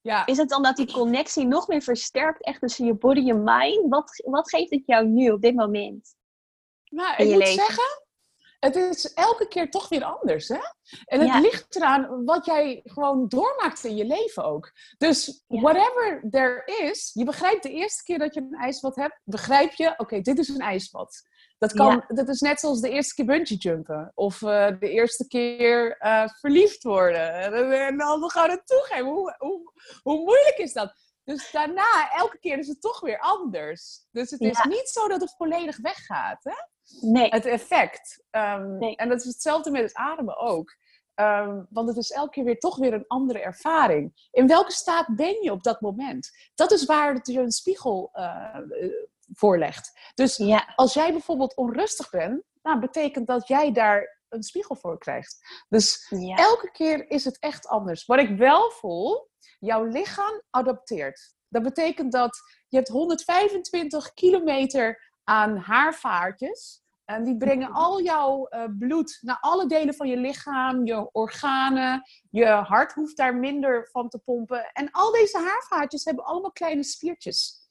[0.00, 0.26] Ja.
[0.26, 3.88] Is het dan dat die connectie nog meer versterkt echt tussen je body en mind?
[3.88, 6.14] Wat, wat geeft het jou nu op dit moment?
[6.94, 8.02] Nou, ik moet zeggen,
[8.58, 10.58] het is elke keer toch weer anders, hè?
[11.04, 14.72] En het ligt eraan wat jij gewoon doormaakt in je leven ook.
[14.98, 19.72] Dus whatever there is, je begrijpt de eerste keer dat je een ijsbad hebt, begrijp
[19.72, 21.22] je, oké, dit is een ijsbad.
[21.58, 24.12] Dat, kan, dat is net zoals de eerste keer bungee jumpen.
[24.14, 27.32] Of uh, de eerste keer uh, verliefd worden.
[27.32, 29.04] En, dan gewoon het toegeven.
[29.04, 30.94] Hoe, hoe, hoe moeilijk is dat?
[31.24, 34.06] Dus daarna, elke keer is het toch weer anders.
[34.10, 36.44] Dus het is niet zo dat het volledig weggaat.
[36.44, 36.54] Hè?
[37.00, 37.28] Nee.
[37.28, 38.24] Het effect.
[38.30, 38.96] Um, nee.
[38.96, 40.76] En dat is hetzelfde met het ademen ook.
[41.14, 44.28] Um, want het is elke keer weer toch weer een andere ervaring.
[44.30, 46.30] In welke staat ben je op dat moment?
[46.54, 48.58] Dat is waar het je een spiegel uh,
[49.32, 50.12] voorlegt.
[50.14, 50.72] Dus ja.
[50.74, 55.64] als jij bijvoorbeeld onrustig bent, nou, betekent dat jij daar een spiegel voor krijgt.
[55.68, 56.36] Dus ja.
[56.36, 58.06] elke keer is het echt anders.
[58.06, 59.28] Wat ik wel voel,
[59.58, 61.34] jouw lichaam adapteert.
[61.48, 66.82] Dat betekent dat je hebt 125 kilometer aan haarvaartjes.
[67.04, 72.02] En die brengen al jouw uh, bloed naar alle delen van je lichaam, je organen.
[72.30, 74.70] Je hart hoeft daar minder van te pompen.
[74.72, 77.62] En al deze haarvaartjes hebben allemaal kleine spiertjes.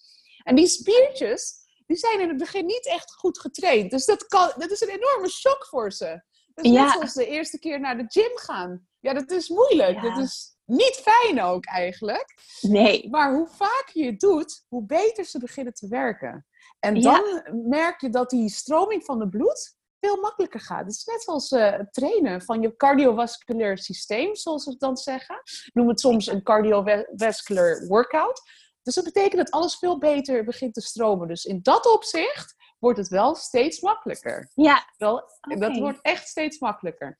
[0.43, 1.55] En die spiertjes,
[1.85, 3.91] die zijn in het begin niet echt goed getraind.
[3.91, 6.23] Dus dat, kan, dat is een enorme shock voor ze.
[6.53, 6.83] Dat is ja.
[6.83, 8.87] net zoals de eerste keer naar de gym gaan.
[8.99, 10.01] Ja, dat is moeilijk.
[10.01, 12.35] Dat is niet fijn ook eigenlijk.
[12.61, 13.09] Nee.
[13.09, 16.45] Maar hoe vaker je het doet, hoe beter ze beginnen te werken.
[16.79, 20.85] En dan merk je dat die stroming van het bloed veel makkelijker gaat.
[20.85, 25.41] Het is net zoals uh, trainen van je cardiovasculair systeem, zoals we het dan zeggen.
[25.73, 28.41] Noem het soms een cardiovascular workout.
[28.81, 31.27] Dus dat betekent dat alles veel beter begint te stromen.
[31.27, 34.49] Dus in dat opzicht wordt het wel steeds makkelijker.
[34.53, 34.85] Ja.
[34.97, 37.17] Wel, Dat wordt echt steeds makkelijker.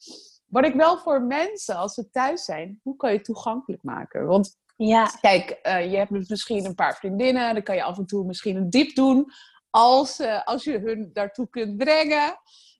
[0.53, 4.25] Wat ik wel voor mensen, als ze thuis zijn, hoe kan je het toegankelijk maken?
[4.25, 5.05] Want ja.
[5.21, 8.55] kijk, uh, je hebt misschien een paar vriendinnen, dan kan je af en toe misschien
[8.55, 9.31] een diep doen
[9.69, 12.39] als, uh, als je hun daartoe kunt brengen.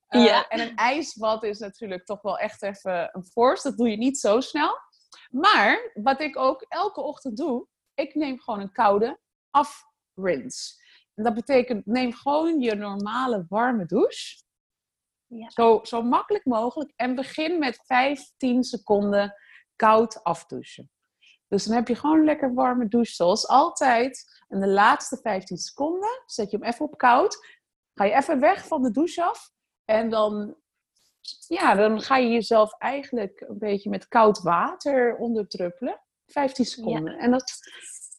[0.09, 0.47] Uh, ja.
[0.47, 3.69] En een ijsbad is natuurlijk toch wel echt even een force.
[3.69, 4.77] Dat doe je niet zo snel.
[5.29, 10.81] Maar wat ik ook elke ochtend doe, ik neem gewoon een koude afrinse.
[11.13, 14.42] En dat betekent, neem gewoon je normale warme douche.
[15.37, 15.49] Ja.
[15.49, 16.93] Zo, zo makkelijk mogelijk.
[16.95, 19.33] En begin met 15 seconden
[19.75, 20.91] koud afdouchen.
[21.47, 24.41] Dus dan heb je gewoon een lekker warme douche, zoals altijd.
[24.47, 27.61] En de laatste 15 seconden zet je hem even op koud.
[27.93, 29.51] Ga je even weg van de douche af.
[29.85, 30.55] En dan,
[31.47, 36.01] ja, dan ga je jezelf eigenlijk een beetje met koud water onderdruppelen.
[36.25, 37.17] 15 seconden.
[37.17, 37.53] En dat,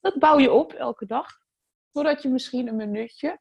[0.00, 1.26] dat bouw je op elke dag.
[1.92, 3.40] Totdat je misschien een minuutje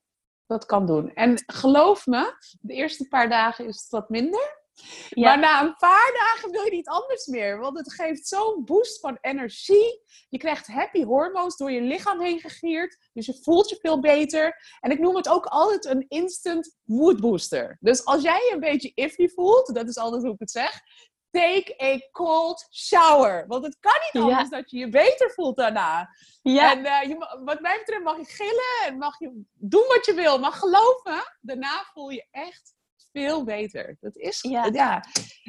[0.54, 1.14] dat kan doen.
[1.14, 4.62] En geloof me, de eerste paar dagen is het wat minder.
[5.10, 7.60] Maar na een paar dagen wil je niet anders meer.
[7.60, 10.02] Want het geeft zo'n boost van energie.
[10.30, 13.10] Je krijgt happy hormones door je lichaam heen gegierd.
[13.14, 14.78] Dus je voelt je veel beter.
[14.80, 17.78] En ik noem het ook altijd een instant mood booster.
[17.80, 20.82] Dus als jij je een beetje iffy voelt, dat is altijd hoe ik het zeg.
[21.34, 23.46] Take a cold shower.
[23.48, 26.10] Want het kan niet anders dat je je beter voelt daarna.
[26.42, 26.72] Ja.
[26.72, 30.14] En uh, je, wat mij betreft mag je gillen en mag je doen wat je
[30.14, 30.40] wil.
[30.40, 32.76] Maar geloof me, daarna voel je echt
[33.12, 33.98] veel beter.
[34.00, 34.70] Dat is, ja.
[34.72, 35.04] ja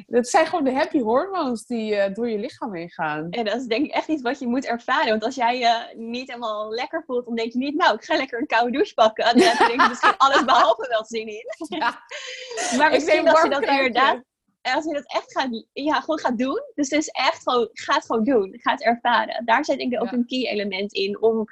[0.07, 3.29] dat zijn gewoon de happy hormones die uh, door je lichaam heen gaan.
[3.29, 5.09] En dat is denk ik echt iets wat je moet ervaren.
[5.09, 8.15] Want als jij je niet helemaal lekker voelt, dan denk je niet, nou, ik ga
[8.15, 9.25] lekker een koude douche pakken.
[9.25, 11.45] En dan heb je misschien alles behalve wel zin in.
[11.67, 12.03] Ja.
[12.77, 14.23] maar misschien als je dat inderdaad
[14.73, 16.61] als je dat echt gaat, ja, gewoon gaat doen.
[16.75, 18.59] Dus het is echt gewoon, ga het gewoon doen.
[18.61, 19.45] Ga het ervaren.
[19.45, 21.45] Daar zit ik ook een key element in om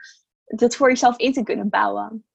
[0.46, 2.26] dat voor jezelf in te kunnen bouwen.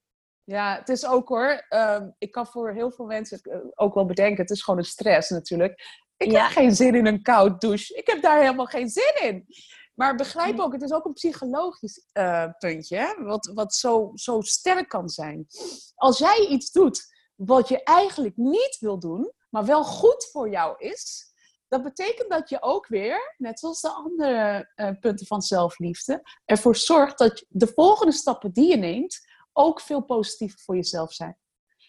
[0.45, 1.65] Ja, het is ook hoor.
[1.69, 3.41] Ehm, ik kan voor heel veel mensen
[3.75, 6.07] ook wel bedenken, het is gewoon een stress natuurlijk.
[6.17, 7.95] Ik heb geen zin in een koud douche.
[7.95, 9.47] Ik heb daar helemaal geen zin in.
[9.95, 13.25] Maar begrijp ook, het is ook een psychologisch uh, puntje, hè?
[13.25, 15.47] Wat, wat zo, zo sterk kan zijn.
[15.95, 20.75] Als jij iets doet wat je eigenlijk niet wil doen, maar wel goed voor jou
[20.79, 21.33] is,
[21.69, 26.77] dat betekent dat je ook weer, net zoals de andere uh, punten van zelfliefde, ervoor
[26.77, 31.39] zorgt dat de volgende stappen die je neemt ook veel positiever voor jezelf zijn.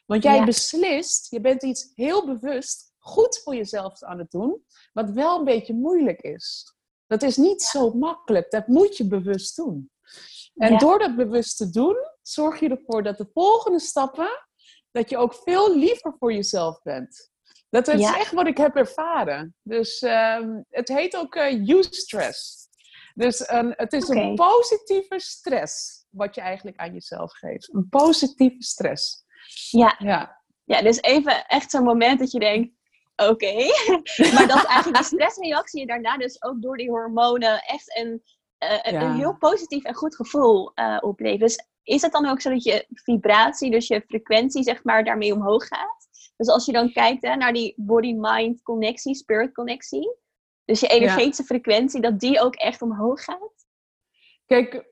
[0.05, 5.10] Want jij beslist, je bent iets heel bewust goed voor jezelf aan het doen, wat
[5.10, 6.76] wel een beetje moeilijk is.
[7.07, 9.91] Dat is niet zo makkelijk, dat moet je bewust doen.
[10.55, 14.30] En door dat bewust te doen, zorg je ervoor dat de volgende stappen,
[14.91, 17.29] dat je ook veel liever voor jezelf bent.
[17.70, 19.55] Dat is echt wat ik heb ervaren.
[19.63, 22.67] Dus um, het heet ook uh, eustress.
[23.13, 27.74] Dus um, het is een positieve stress wat je eigenlijk aan jezelf geeft.
[27.74, 29.24] Een positieve stress.
[29.70, 29.95] Ja.
[29.97, 32.74] Ja, ja dus even echt zo'n moment dat je denkt,
[33.15, 33.55] oké.
[34.34, 38.24] maar dat eigenlijk de stressreactie daarna dus ook door die hormonen echt een,
[38.59, 41.39] uh, een heel positief en goed gevoel uh, oplevert.
[41.39, 45.34] Dus is het dan ook zo dat je vibratie, dus je frequentie zeg maar, daarmee
[45.34, 45.99] omhoog gaat?
[46.40, 50.16] Dus als je dan kijkt hè, naar die body-mind connectie, spirit connectie,
[50.66, 53.66] dus je energetische frequentie, dat die ook echt omhoog gaat?
[54.46, 54.86] Kijk,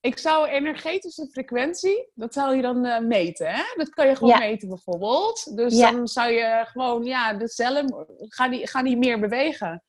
[0.00, 3.54] ik zou energetische frequentie, dat zou je dan uh, meten.
[3.54, 3.62] Hè?
[3.76, 5.56] Dat kan je gewoon meten bijvoorbeeld.
[5.56, 9.84] Dus dan zou je gewoon, ja, de cellen, gaan die, gaan die meer bewegen.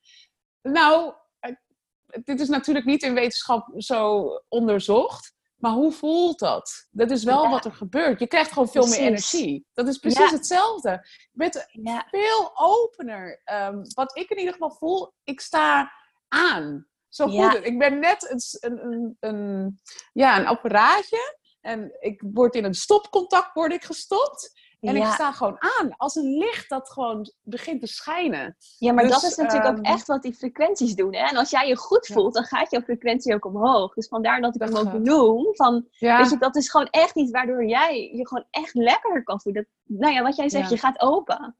[0.62, 1.52] Nou, eh,
[2.24, 5.35] dit is natuurlijk niet in wetenschap zo onderzocht.
[5.66, 6.86] Maar hoe voelt dat?
[6.90, 8.18] Dat is wel wat er gebeurt.
[8.18, 9.66] Je krijgt gewoon veel meer energie.
[9.74, 10.90] Dat is precies hetzelfde.
[11.32, 11.66] Je bent
[12.10, 13.42] veel opener.
[13.52, 15.92] Um, wat ik in ieder geval voel, ik sta
[16.28, 16.86] aan.
[17.08, 17.64] Zo het.
[17.64, 19.80] Ik ben net een, een, een,
[20.12, 21.38] ja, een apparaatje.
[21.60, 24.55] En ik word in een stopcontact word ik gestopt.
[24.88, 28.56] En ik sta gewoon aan als een licht dat gewoon begint te schijnen.
[28.78, 31.14] Ja, maar dat dus, is natuurlijk ook ehm, echt wat die frequenties doen.
[31.14, 31.28] Hè?
[31.28, 33.94] En als jij je goed voelt, dan gaat jouw frequentie ook omhoog.
[33.94, 35.54] Dus vandaar dat ik hem ook benoem.
[35.54, 39.40] Van, weet je, dat is gewoon echt iets waardoor jij je gewoon echt lekkerder kan
[39.40, 39.66] voelen.
[39.84, 41.56] Dat, nou ja, wat jij zegt, je gaat open.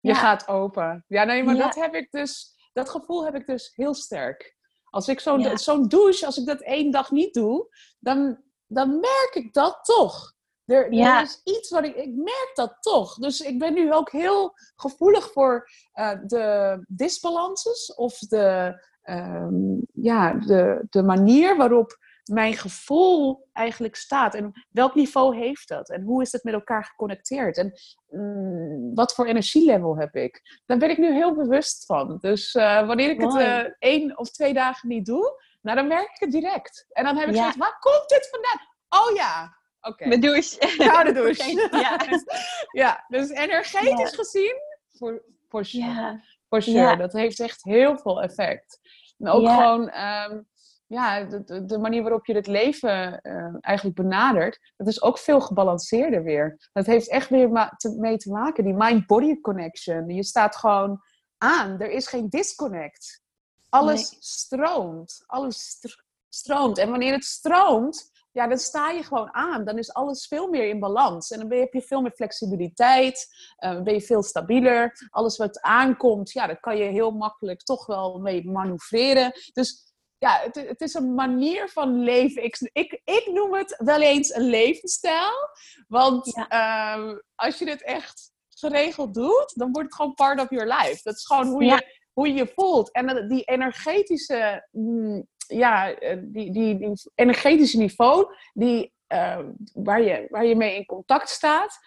[0.00, 1.04] Je gaat open.
[1.08, 4.56] Ja, nee, maar dat heb ik dus, dat gevoel heb ik dus heel sterk.
[4.84, 9.30] Als ik zo'n zo'n douche, als ik dat één dag niet doe, dan, dan merk
[9.32, 10.33] ik dat toch.
[10.66, 13.14] Er, er, is iets wat ik, ik merk dat toch.
[13.14, 20.32] Dus ik ben nu ook heel gevoelig voor uh, de disbalances of de, um, ja,
[20.32, 24.34] de, de manier waarop mijn gevoel eigenlijk staat.
[24.34, 25.90] En welk niveau heeft dat?
[25.90, 27.56] En hoe is het met elkaar geconnecteerd?
[27.56, 27.72] En
[28.10, 30.60] um, wat voor energielevel heb ik?
[30.66, 32.18] Daar ben ik nu heel bewust van.
[32.20, 33.44] Dus uh, wanneer ik Mooi.
[33.44, 36.86] het uh, één of twee dagen niet doe, nou, dan merk ik het direct.
[36.88, 37.38] En dan heb ik ja.
[37.38, 38.68] gezegd, waar komt dit vandaan?
[38.88, 39.56] Oh ja,
[39.86, 40.08] Okay.
[40.08, 40.76] Mijn douche.
[40.76, 41.68] Koude douche.
[41.70, 41.98] ja.
[42.84, 44.54] ja, dus energetisch gezien,
[44.92, 46.22] voor, voor sure.
[46.48, 46.96] Voor sure.
[46.96, 48.78] Dat heeft echt heel veel effect.
[49.18, 50.46] En ook gewoon, um,
[50.86, 55.40] ja, de, de, manier waarop je het leven uh, eigenlijk benadert, dat is ook veel
[55.40, 56.68] gebalanceerder weer.
[56.72, 60.08] Dat heeft echt weer te, mee te maken, die mind-body connection.
[60.08, 61.00] Je staat gewoon
[61.38, 61.80] aan.
[61.80, 63.22] Er is geen disconnect.
[63.68, 64.20] Alles nee.
[64.20, 65.24] stroomt.
[65.26, 65.80] Alles
[66.28, 66.78] stroomt.
[66.78, 69.64] En wanneer het stroomt, ja, dan sta je gewoon aan.
[69.64, 71.30] Dan is alles veel meer in balans.
[71.30, 73.26] En dan heb je veel meer flexibiliteit.
[73.64, 75.08] Uh, ben je veel stabieler.
[75.10, 79.32] Alles wat aankomt, ja, daar kan je heel makkelijk toch wel mee manoeuvreren.
[79.52, 82.44] Dus ja, het, het is een manier van leven.
[82.44, 85.48] Ik, ik, ik noem het wel eens een levensstijl.
[85.88, 90.66] Want ehm, als je dit echt geregeld doet, dan wordt het gewoon part of your
[90.66, 91.00] life.
[91.02, 92.92] Dat is gewoon hoe je, hoe je je voelt.
[92.92, 99.38] En die energetische mm, ja, eh, die, die, die energetische niveau, die, uh,
[99.72, 101.78] waar, je, waar je mee in contact staat,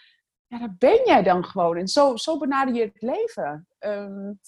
[0.48, 1.78] ja, daar ben jij dan gewoon.
[1.78, 3.68] En zo, zo benader je het leven.
[3.80, 4.40] Um,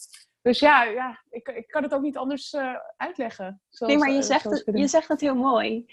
[0.41, 3.61] dus ja, ja ik, ik kan het ook niet anders uh, uitleggen.
[3.69, 5.85] Zoals, nee, maar je zegt, het, je zegt het heel mooi.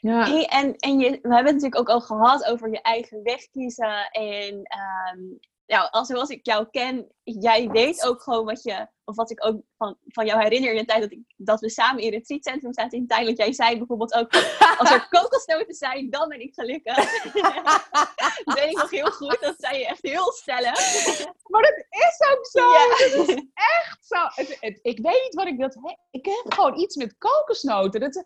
[0.00, 0.24] Ja.
[0.24, 3.50] Hey, en en je, we hebben het natuurlijk ook al gehad over je eigen weg
[3.50, 4.10] kiezen.
[4.10, 9.16] En um, nou, als, zoals ik jou ken, jij weet ook gewoon wat je, of
[9.16, 12.02] wat ik ook van, van jou herinner in de tijd dat, ik, dat we samen
[12.02, 13.38] in het retreatcentrum zaten in Thailand.
[13.38, 14.32] Jij zei bijvoorbeeld ook,
[14.78, 16.96] als er kokosnoten zijn, dan ben ik gelukkig.
[18.44, 20.78] dat weet ik nog heel goed, dat zei je echt heel stellig.
[21.50, 22.70] maar dat is ook zo.
[22.70, 22.96] Ja.
[22.98, 24.16] is echt zo.
[24.34, 25.78] Het, ik weet niet wat ik dat.
[26.10, 28.00] Ik heb gewoon iets met kokosnoten.
[28.00, 28.22] Dat,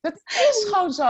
[0.00, 1.04] dat is gewoon zo.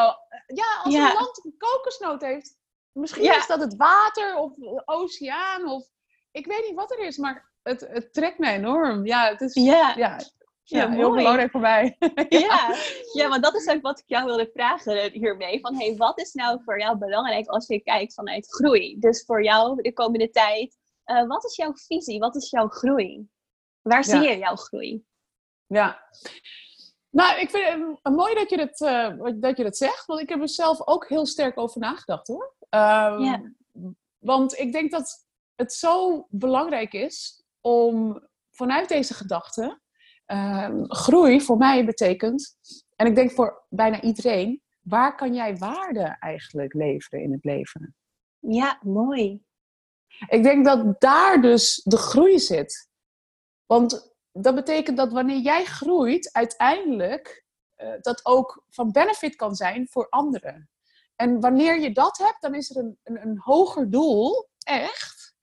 [0.46, 1.08] Ja, als ja.
[1.08, 2.56] een land een kokosnoot heeft,
[2.92, 5.84] Misschien is dat het water of de oceaan of
[6.30, 9.06] ik weet niet wat er is, maar het, het trekt me enorm.
[9.06, 9.94] Ja, het is ja.
[9.96, 10.18] ja,
[10.62, 11.96] ja, heel belangrijk voor mij.
[12.28, 12.74] ja.
[13.12, 15.60] ja, maar dat is ook wat ik jou wilde vragen hiermee.
[15.60, 18.98] Van, hey, wat is nou voor jou belangrijk als je kijkt vanuit groei?
[18.98, 22.18] Dus voor jou de komende tijd, uh, wat is jouw visie?
[22.18, 23.28] Wat is jouw groei?
[23.82, 25.04] Waar zie je jouw groei?
[25.66, 26.08] Ja.
[27.12, 30.28] Nou, ik vind het mooi dat je dat, uh, dat je dat zegt, want ik
[30.28, 32.54] heb er zelf ook heel sterk over nagedacht hoor.
[32.70, 33.52] Um, ja.
[34.18, 39.80] Want ik denk dat het zo belangrijk is om vanuit deze gedachte,
[40.26, 42.56] um, groei voor mij betekent,
[42.96, 47.96] en ik denk voor bijna iedereen, waar kan jij waarde eigenlijk leveren in het leven?
[48.38, 49.42] Ja, mooi.
[50.28, 52.90] Ik denk dat daar dus de groei zit.
[53.66, 57.44] Want dat betekent dat wanneer jij groeit, uiteindelijk
[57.76, 60.70] uh, dat ook van benefit kan zijn voor anderen.
[61.16, 65.34] En wanneer je dat hebt, dan is er een, een, een hoger doel, echt,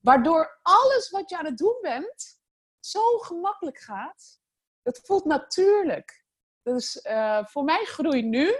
[0.00, 2.40] waardoor alles wat je aan het doen bent
[2.80, 4.40] zo gemakkelijk gaat.
[4.82, 6.24] Het voelt natuurlijk.
[6.62, 8.52] Dus uh, voor mij groei nu.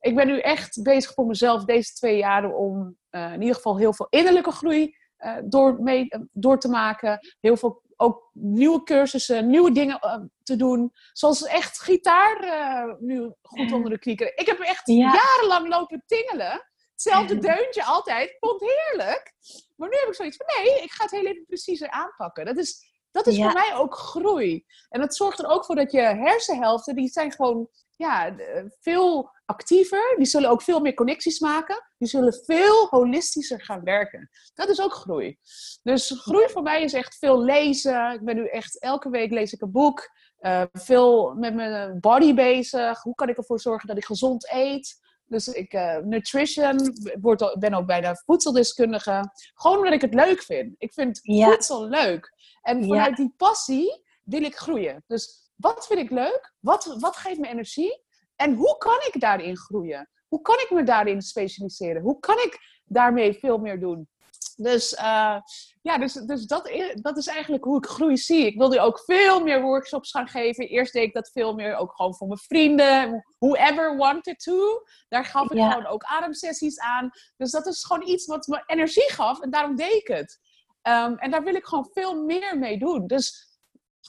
[0.00, 3.78] Ik ben nu echt bezig voor mezelf deze twee jaren om uh, in ieder geval
[3.78, 4.96] heel veel innerlijke groei
[5.44, 7.18] door, mee, door te maken.
[7.40, 10.92] Heel veel ook nieuwe cursussen, nieuwe dingen uh, te doen.
[11.12, 14.34] Zoals echt gitaar uh, nu goed onder de knie.
[14.34, 15.12] Ik heb echt ja.
[15.12, 16.66] jarenlang lopen tingelen.
[16.92, 18.36] Hetzelfde deuntje altijd.
[18.40, 19.32] Vond heerlijk.
[19.76, 22.44] Maar nu heb ik zoiets van nee, ik ga het heel even preciezer aanpakken.
[22.44, 23.44] Dat is, dat is ja.
[23.44, 24.64] voor mij ook groei.
[24.88, 27.68] En dat zorgt er ook voor dat je hersenhelften, die zijn gewoon
[27.98, 28.34] ja,
[28.80, 30.14] veel actiever.
[30.16, 31.84] Die zullen ook veel meer connecties maken.
[31.98, 34.30] Die zullen veel holistischer gaan werken.
[34.54, 35.38] Dat is ook groei.
[35.82, 38.12] Dus groei voor mij is echt veel lezen.
[38.12, 40.10] Ik ben nu echt elke week lees ik een boek.
[40.40, 43.02] Uh, veel met mijn body bezig.
[43.02, 45.06] Hoe kan ik ervoor zorgen dat ik gezond eet?
[45.26, 46.78] Dus ik, uh, nutrition,
[47.20, 49.30] word, ben ook bijna voedseldeskundige.
[49.54, 50.74] Gewoon omdat ik het leuk vind.
[50.78, 51.50] Ik vind ja.
[51.50, 52.32] voedsel leuk.
[52.62, 53.14] En vanuit ja.
[53.14, 55.04] die passie wil ik groeien.
[55.06, 56.52] Dus wat vind ik leuk?
[56.60, 58.02] Wat, wat geeft me energie?
[58.36, 60.08] En hoe kan ik daarin groeien?
[60.28, 62.02] Hoe kan ik me daarin specialiseren?
[62.02, 64.08] Hoe kan ik daarmee veel meer doen?
[64.56, 65.36] Dus, uh,
[65.82, 68.46] ja, dus, dus dat, is, dat is eigenlijk hoe ik groei zie.
[68.46, 70.68] Ik wilde ook veel meer workshops gaan geven.
[70.68, 73.24] Eerst deed ik dat veel meer ook gewoon voor mijn vrienden.
[73.38, 74.82] Whoever wanted to.
[75.08, 75.70] Daar gaf ik ja.
[75.70, 77.10] gewoon ook ademsessies aan.
[77.36, 79.40] Dus dat is gewoon iets wat me energie gaf.
[79.40, 80.38] En daarom deed ik het.
[80.82, 83.06] Um, en daar wil ik gewoon veel meer mee doen.
[83.06, 83.47] Dus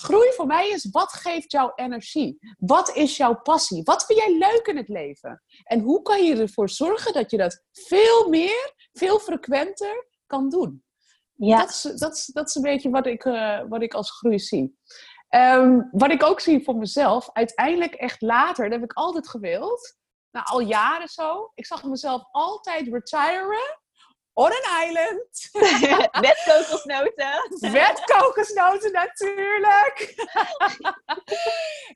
[0.01, 2.55] Groei voor mij is wat geeft jouw energie?
[2.57, 3.83] Wat is jouw passie?
[3.83, 5.43] Wat vind jij leuk in het leven?
[5.63, 10.83] En hoe kan je ervoor zorgen dat je dat veel meer, veel frequenter kan doen?
[11.33, 11.57] Ja.
[11.57, 14.39] Dat, is, dat, is, dat is een beetje wat ik, uh, wat ik als groei
[14.39, 14.77] zie.
[15.29, 19.97] Um, wat ik ook zie voor mezelf, uiteindelijk echt later, dat heb ik altijd gewild.
[20.31, 21.51] Nou, al jaren zo.
[21.55, 23.79] Ik zag mezelf altijd retiren
[24.33, 25.49] on an island.
[26.27, 27.71] Met kokosnoten.
[27.71, 30.13] Met kokosnoten natuurlijk.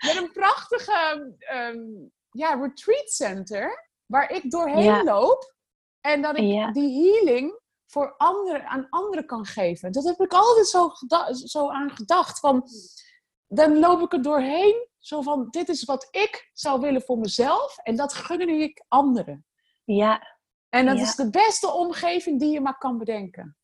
[0.06, 5.04] Met een prachtige um, ja, retreat center waar ik doorheen ja.
[5.04, 5.54] loop.
[6.02, 6.72] En dat ik ja.
[6.72, 9.92] die healing voor anderen, aan anderen kan geven.
[9.92, 10.92] Dat heb ik altijd zo,
[11.32, 12.40] zo aan gedacht.
[12.40, 12.68] Van,
[13.48, 14.88] dan loop ik er doorheen.
[15.00, 17.78] Zo van, dit is wat ik zou willen voor mezelf.
[17.78, 19.46] En dat gun ik anderen.
[19.84, 20.33] Ja,
[20.74, 21.03] en dat ja.
[21.03, 23.57] is de beste omgeving die je maar kan bedenken.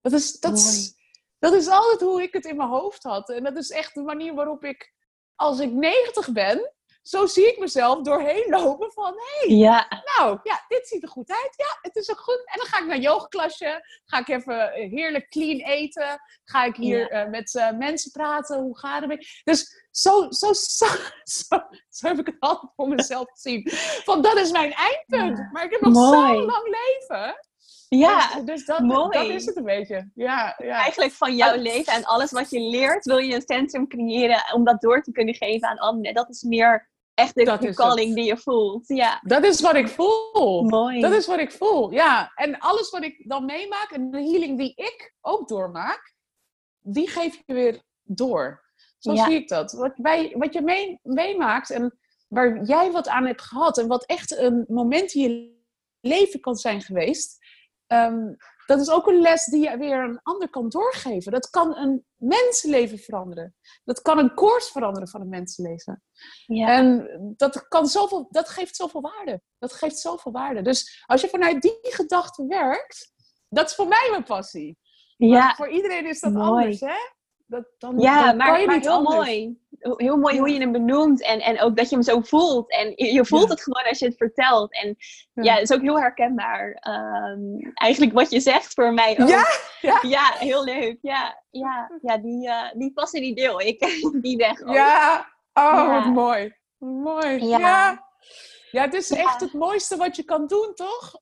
[0.00, 0.94] Dat is, dat, is,
[1.38, 3.30] dat is altijd hoe ik het in mijn hoofd had.
[3.30, 4.94] En dat is echt de manier waarop ik,
[5.34, 6.72] als ik 90 ben,
[7.02, 9.86] zo zie ik mezelf doorheen lopen van, hé, hey, ja.
[10.16, 11.54] nou, ja, dit ziet er goed uit.
[11.56, 12.42] Ja, het is ook goed.
[12.44, 17.12] En dan ga ik naar yogaklasje, ga ik even heerlijk clean eten, ga ik hier
[17.12, 17.24] ja.
[17.24, 19.26] uh, met uh, mensen praten, hoe gaat het mee?
[19.44, 20.86] Dus zo, zo, zo,
[21.24, 23.70] zo, zo heb ik het altijd voor mezelf gezien.
[24.04, 25.38] Van, dat is mijn eindpunt.
[25.38, 25.48] Ja.
[25.52, 27.48] Maar ik heb nog zo'n lang leven.
[27.98, 29.18] Ja, dus, dus dat, mooi.
[29.18, 30.10] dat is het een beetje.
[30.14, 30.82] Ja, ja.
[30.82, 34.64] Eigenlijk van jouw leven en alles wat je leert, wil je een centrum creëren om
[34.64, 36.14] dat door te kunnen geven aan anderen.
[36.14, 38.88] Dat is meer echt de, de calling die je voelt.
[38.88, 39.20] Ja.
[39.22, 40.62] Dat is wat ik voel.
[40.62, 41.00] Mooi.
[41.00, 42.32] Dat is wat ik voel, ja.
[42.34, 46.14] En alles wat ik dan meemaak en de healing die ik ook doormaak,
[46.78, 48.64] die geef je weer door.
[48.98, 49.24] Zo ja.
[49.24, 49.72] zie ik dat.
[49.72, 54.04] Wat, bij, wat je mee, meemaakt en waar jij wat aan hebt gehad en wat
[54.04, 55.58] echt een moment in je
[56.00, 57.38] leven kan zijn geweest,
[57.92, 58.36] um,
[58.66, 61.32] dat is ook een les die je weer een ander kan doorgeven.
[61.32, 63.54] Dat kan een mensenleven veranderen.
[63.84, 66.02] Dat kan een koers veranderen van een mensenleven.
[66.46, 66.68] Ja.
[66.68, 69.42] En dat, kan zoveel, dat geeft zoveel waarde.
[69.58, 70.62] Dat geeft zoveel waarde.
[70.62, 73.12] Dus als je vanuit die gedachte werkt,
[73.48, 74.78] dat is voor mij mijn passie.
[75.16, 75.38] Ja.
[75.38, 76.46] Maar voor iedereen is dat Mooi.
[76.46, 76.98] anders, hè?
[77.46, 79.14] Dat, dan, ja, dan maar, je maar niet heel anders.
[79.16, 79.60] mooi.
[79.80, 82.70] Heel mooi hoe je hem benoemt en, en ook dat je hem zo voelt.
[82.70, 84.72] En je, je voelt het gewoon als je het vertelt.
[84.74, 84.96] En
[85.32, 85.54] Ja.
[85.54, 86.72] het is ook heel herkenbaar.
[86.72, 89.28] Ehm, eigenlijk wat je zegt voor mij ook.
[89.28, 89.44] Ja?
[89.80, 89.98] Ja?
[90.16, 90.98] Ja, heel leuk.
[91.02, 93.80] Ja, ja, ja die, eh, die passie die deel ik.
[94.22, 94.74] die weg ook.
[94.74, 95.28] Ja.
[95.52, 96.54] Oh, wat mooi.
[96.78, 97.44] Mooi.
[97.44, 97.58] Ja.
[97.58, 98.04] Ja.
[98.70, 98.82] ja.
[98.82, 99.16] het is Ja.
[99.16, 101.12] echt het mooiste wat je kan doen, toch?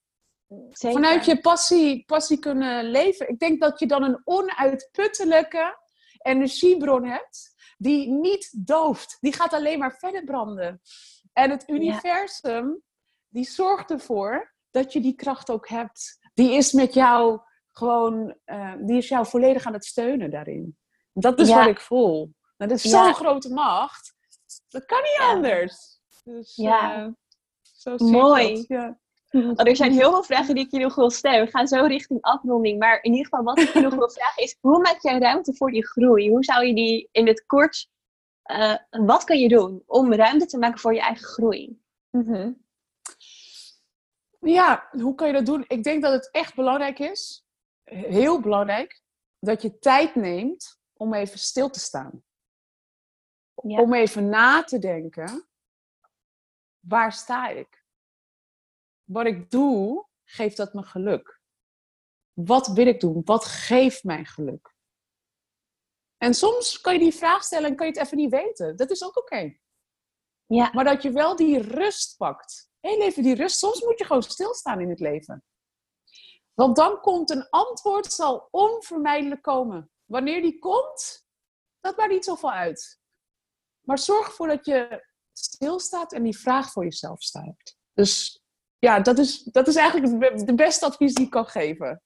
[0.71, 1.01] Zeker.
[1.01, 3.29] Vanuit je passie, passie kunnen leven.
[3.29, 5.79] Ik denk dat je dan een onuitputtelijke
[6.23, 9.17] energiebron hebt die niet dooft.
[9.21, 10.81] Die gaat alleen maar verder branden.
[11.33, 12.83] En het universum,
[13.29, 16.19] die zorgt ervoor dat je die kracht ook hebt.
[16.35, 20.79] Die is met jou gewoon, uh, die is jou volledig aan het steunen daarin.
[21.13, 22.35] Dat is wat ik voel.
[22.57, 24.15] Dat is zo'n grote macht.
[24.69, 26.01] Dat kan niet anders.
[26.25, 27.07] Dus, ja.
[27.07, 27.13] Uh,
[27.63, 28.65] zo Mooi.
[28.69, 28.99] Ja.
[29.57, 31.45] Oh, er zijn heel veel vragen die ik je nog wil stellen.
[31.45, 32.79] We gaan zo richting afronding.
[32.79, 35.55] Maar in ieder geval, wat ik je nog wil vragen is: hoe maak jij ruimte
[35.55, 36.31] voor die groei?
[36.31, 37.89] Hoe zou je die in het kort.
[38.51, 41.81] Uh, wat kan je doen om ruimte te maken voor je eigen groei?
[42.11, 42.53] Mhm.
[44.41, 45.65] Ja, hoe kan je dat doen?
[45.69, 47.47] Ik denk dat het echt belangrijk is,
[47.85, 49.03] heel belangrijk,
[49.39, 52.23] dat je tijd neemt om even stil te staan.
[53.55, 55.49] Om even na te denken,
[56.81, 57.78] waar sta ik?
[59.09, 61.41] Wat ik doe, geeft dat me geluk?
[62.33, 63.23] Wat wil ik doen?
[63.25, 64.75] Wat geeft mij geluk?
[66.17, 68.77] En soms kan je die vraag stellen en kan je het even niet weten.
[68.77, 69.57] Dat is ook oké.
[70.47, 70.71] Ja.
[70.73, 72.71] Maar dat je wel die rust pakt.
[72.81, 73.59] Heel even die rust.
[73.59, 75.45] Soms moet je gewoon stilstaan in het leven.
[76.55, 79.91] Want dan komt een antwoord, zal onvermijdelijk komen.
[80.05, 81.27] Wanneer die komt,
[81.81, 83.01] dat maakt niet zoveel uit.
[83.81, 87.77] Maar zorg ervoor dat je stilstaat en die vraag voor jezelf stelt.
[87.93, 88.43] Dus
[88.79, 92.03] ja, dat is, dat is eigenlijk de beste advies die ik kan geven.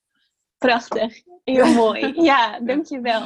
[0.58, 1.22] Prachtig.
[1.44, 2.12] Heel mooi.
[2.22, 3.22] Ja, dankjewel.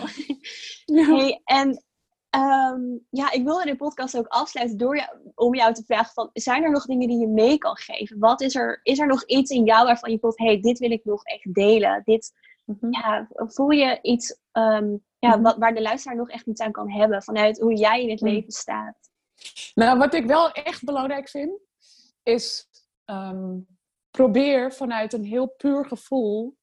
[0.84, 1.04] Ja.
[1.04, 1.84] Hey, en
[2.30, 2.80] ehm,
[3.10, 6.62] ja, ik wilde de podcast ook afsluiten door jou, om jou te vragen van, zijn
[6.62, 8.18] er nog dingen die je mee kan geven?
[8.18, 10.90] Wat is er, is er nog iets in jou waarvan je voelt, hey, dit wil
[10.90, 12.02] ik nog echt delen?
[12.04, 12.32] Dit,
[12.64, 12.92] mhm.
[12.92, 15.42] ja, voel je iets um, ja, mhm.
[15.42, 18.20] wat, waar de luisteraar nog echt iets aan kan hebben vanuit hoe jij in het
[18.20, 18.30] mhm.
[18.30, 18.96] leven staat?
[19.74, 21.60] Nou, wat ik wel echt belangrijk vind,
[22.22, 22.68] is
[23.06, 23.58] ehm,
[24.10, 26.56] probeer vanuit een heel puur gevoel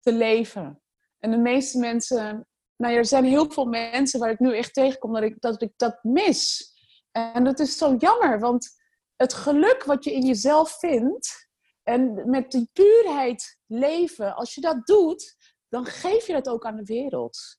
[0.00, 0.82] te leven.
[1.18, 2.46] En de meeste mensen,
[2.76, 5.62] nou ja, er zijn heel veel mensen waar ik nu echt tegenkom dat ik dat,
[5.62, 6.72] ik dat mis.
[7.12, 8.68] En dat is zo jammer, want
[9.16, 11.48] het geluk wat je in jezelf vindt
[11.82, 15.36] en met die puurheid leven, als je dat doet,
[15.68, 17.58] dan geef je dat ook aan de wereld.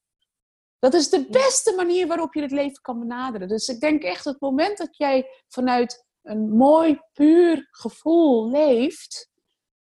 [0.79, 3.47] Dat is de beste manier waarop je het leven kan benaderen.
[3.47, 9.31] Dus ik denk echt, het moment dat jij vanuit een mooi, puur gevoel leeft,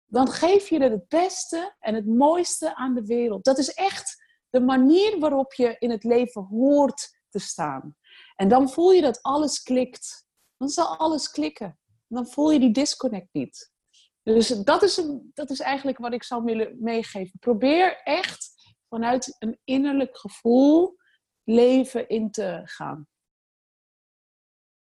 [0.06, 3.44] dan geef je het beste en het mooiste aan de wereld.
[3.44, 7.96] Dat is echt de manier waarop je in het leven hoort te staan.
[8.36, 10.26] En dan voel je dat alles klikt.
[10.56, 11.78] Dan zal alles klikken.
[12.06, 13.70] Dan voel je die disconnect niet.
[14.22, 15.02] Dus dat is,
[15.34, 17.38] dat is eigenlijk wat ik zou willen meegeven.
[17.38, 18.52] Probeer echt
[18.88, 20.96] vanuit een innerlijk gevoel
[21.44, 23.08] leven in te gaan.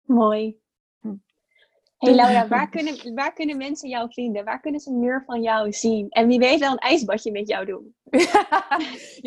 [0.01, 0.62] Mooi.
[2.00, 4.45] Hey Laura, waar kunnen, waar kunnen mensen jou vinden?
[4.45, 6.10] Waar kunnen ze meer van jou zien?
[6.10, 7.95] En wie weet wel een ijsbadje met jou doen.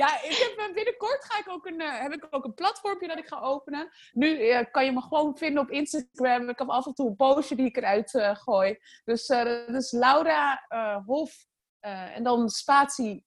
[0.03, 3.09] ja, ik heb, eh, binnenkort ga ik ook een, uh, heb ik ook een platformpje
[3.09, 3.89] dat ik ga openen.
[4.12, 6.49] Nu uh, kan je me gewoon vinden op Instagram.
[6.49, 8.79] Ik heb af en toe een postje die ik eruit uh, gooi.
[9.05, 10.64] Dus dat is Laura
[11.07, 11.47] Hof
[11.81, 13.27] en dan spatie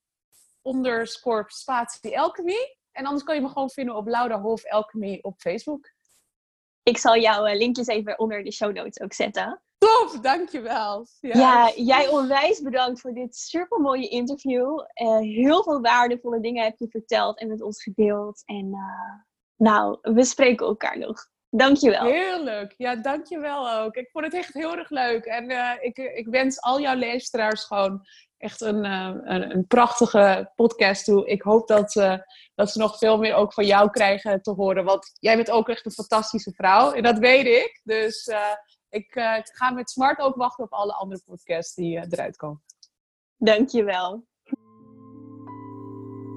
[0.63, 2.77] underscore spatie alchemy.
[2.91, 5.94] En anders kan je me gewoon vinden op Laura Hof Alchemy op Facebook.
[6.89, 9.61] Ik zal jouw eh, linkjes even onder de show notes ook zetten.
[9.77, 11.07] Top, dankjewel.
[11.19, 14.79] Ja, ja jij onwijs bedankt voor dit super mooie interview.
[15.01, 18.43] Uh, heel veel waardevolle dingen heb je verteld en met ons gedeeld.
[18.45, 19.23] En uh,
[19.55, 21.27] nou, we spreken elkaar nog.
[21.49, 22.05] Dankjewel.
[22.05, 22.73] Heel leuk.
[22.77, 23.95] Ja, dankjewel ook.
[23.95, 25.25] Ik vond het echt heel erg leuk.
[25.25, 28.05] En uh, ik, ik wens al jouw luisteraars gewoon
[28.37, 31.27] echt een, een, een, prachtige podcast toe.
[31.27, 32.17] Ik hoop dat, uh,
[32.55, 34.83] dat ze nog veel meer ook van jou krijgen te horen.
[34.83, 36.91] Want jij bent ook echt een fantastische vrouw.
[36.91, 37.81] En dat weet ik.
[37.83, 38.29] Dus
[38.89, 39.11] ik
[39.53, 42.63] ga met smart ook wachten op alle andere podcasts die eruit komen.
[43.37, 44.25] Dankjewel.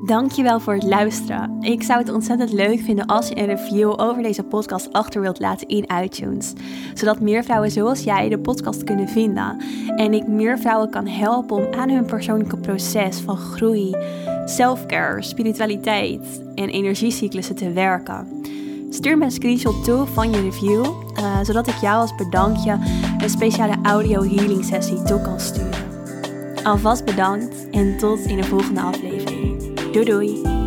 [0.05, 1.57] Dankjewel voor het luisteren.
[1.61, 5.39] Ik zou het ontzettend leuk vinden als je een review over deze podcast achter wilt
[5.39, 6.53] laten in iTunes.
[6.95, 9.63] Zodat meer vrouwen zoals jij de podcast kunnen vinden.
[9.97, 13.97] En ik meer vrouwen kan helpen om aan hun persoonlijke proces van groei,
[14.45, 18.43] selfcare, spiritualiteit en energiecyclussen te werken.
[18.91, 22.79] Stuur me een screenshot toe van je review, uh, zodat ik jou als bedankje
[23.19, 25.87] een speciale audio healing sessie toe kan sturen.
[26.63, 29.58] Alvast bedankt en tot in de volgende aflevering.
[29.93, 30.58] Doei doei!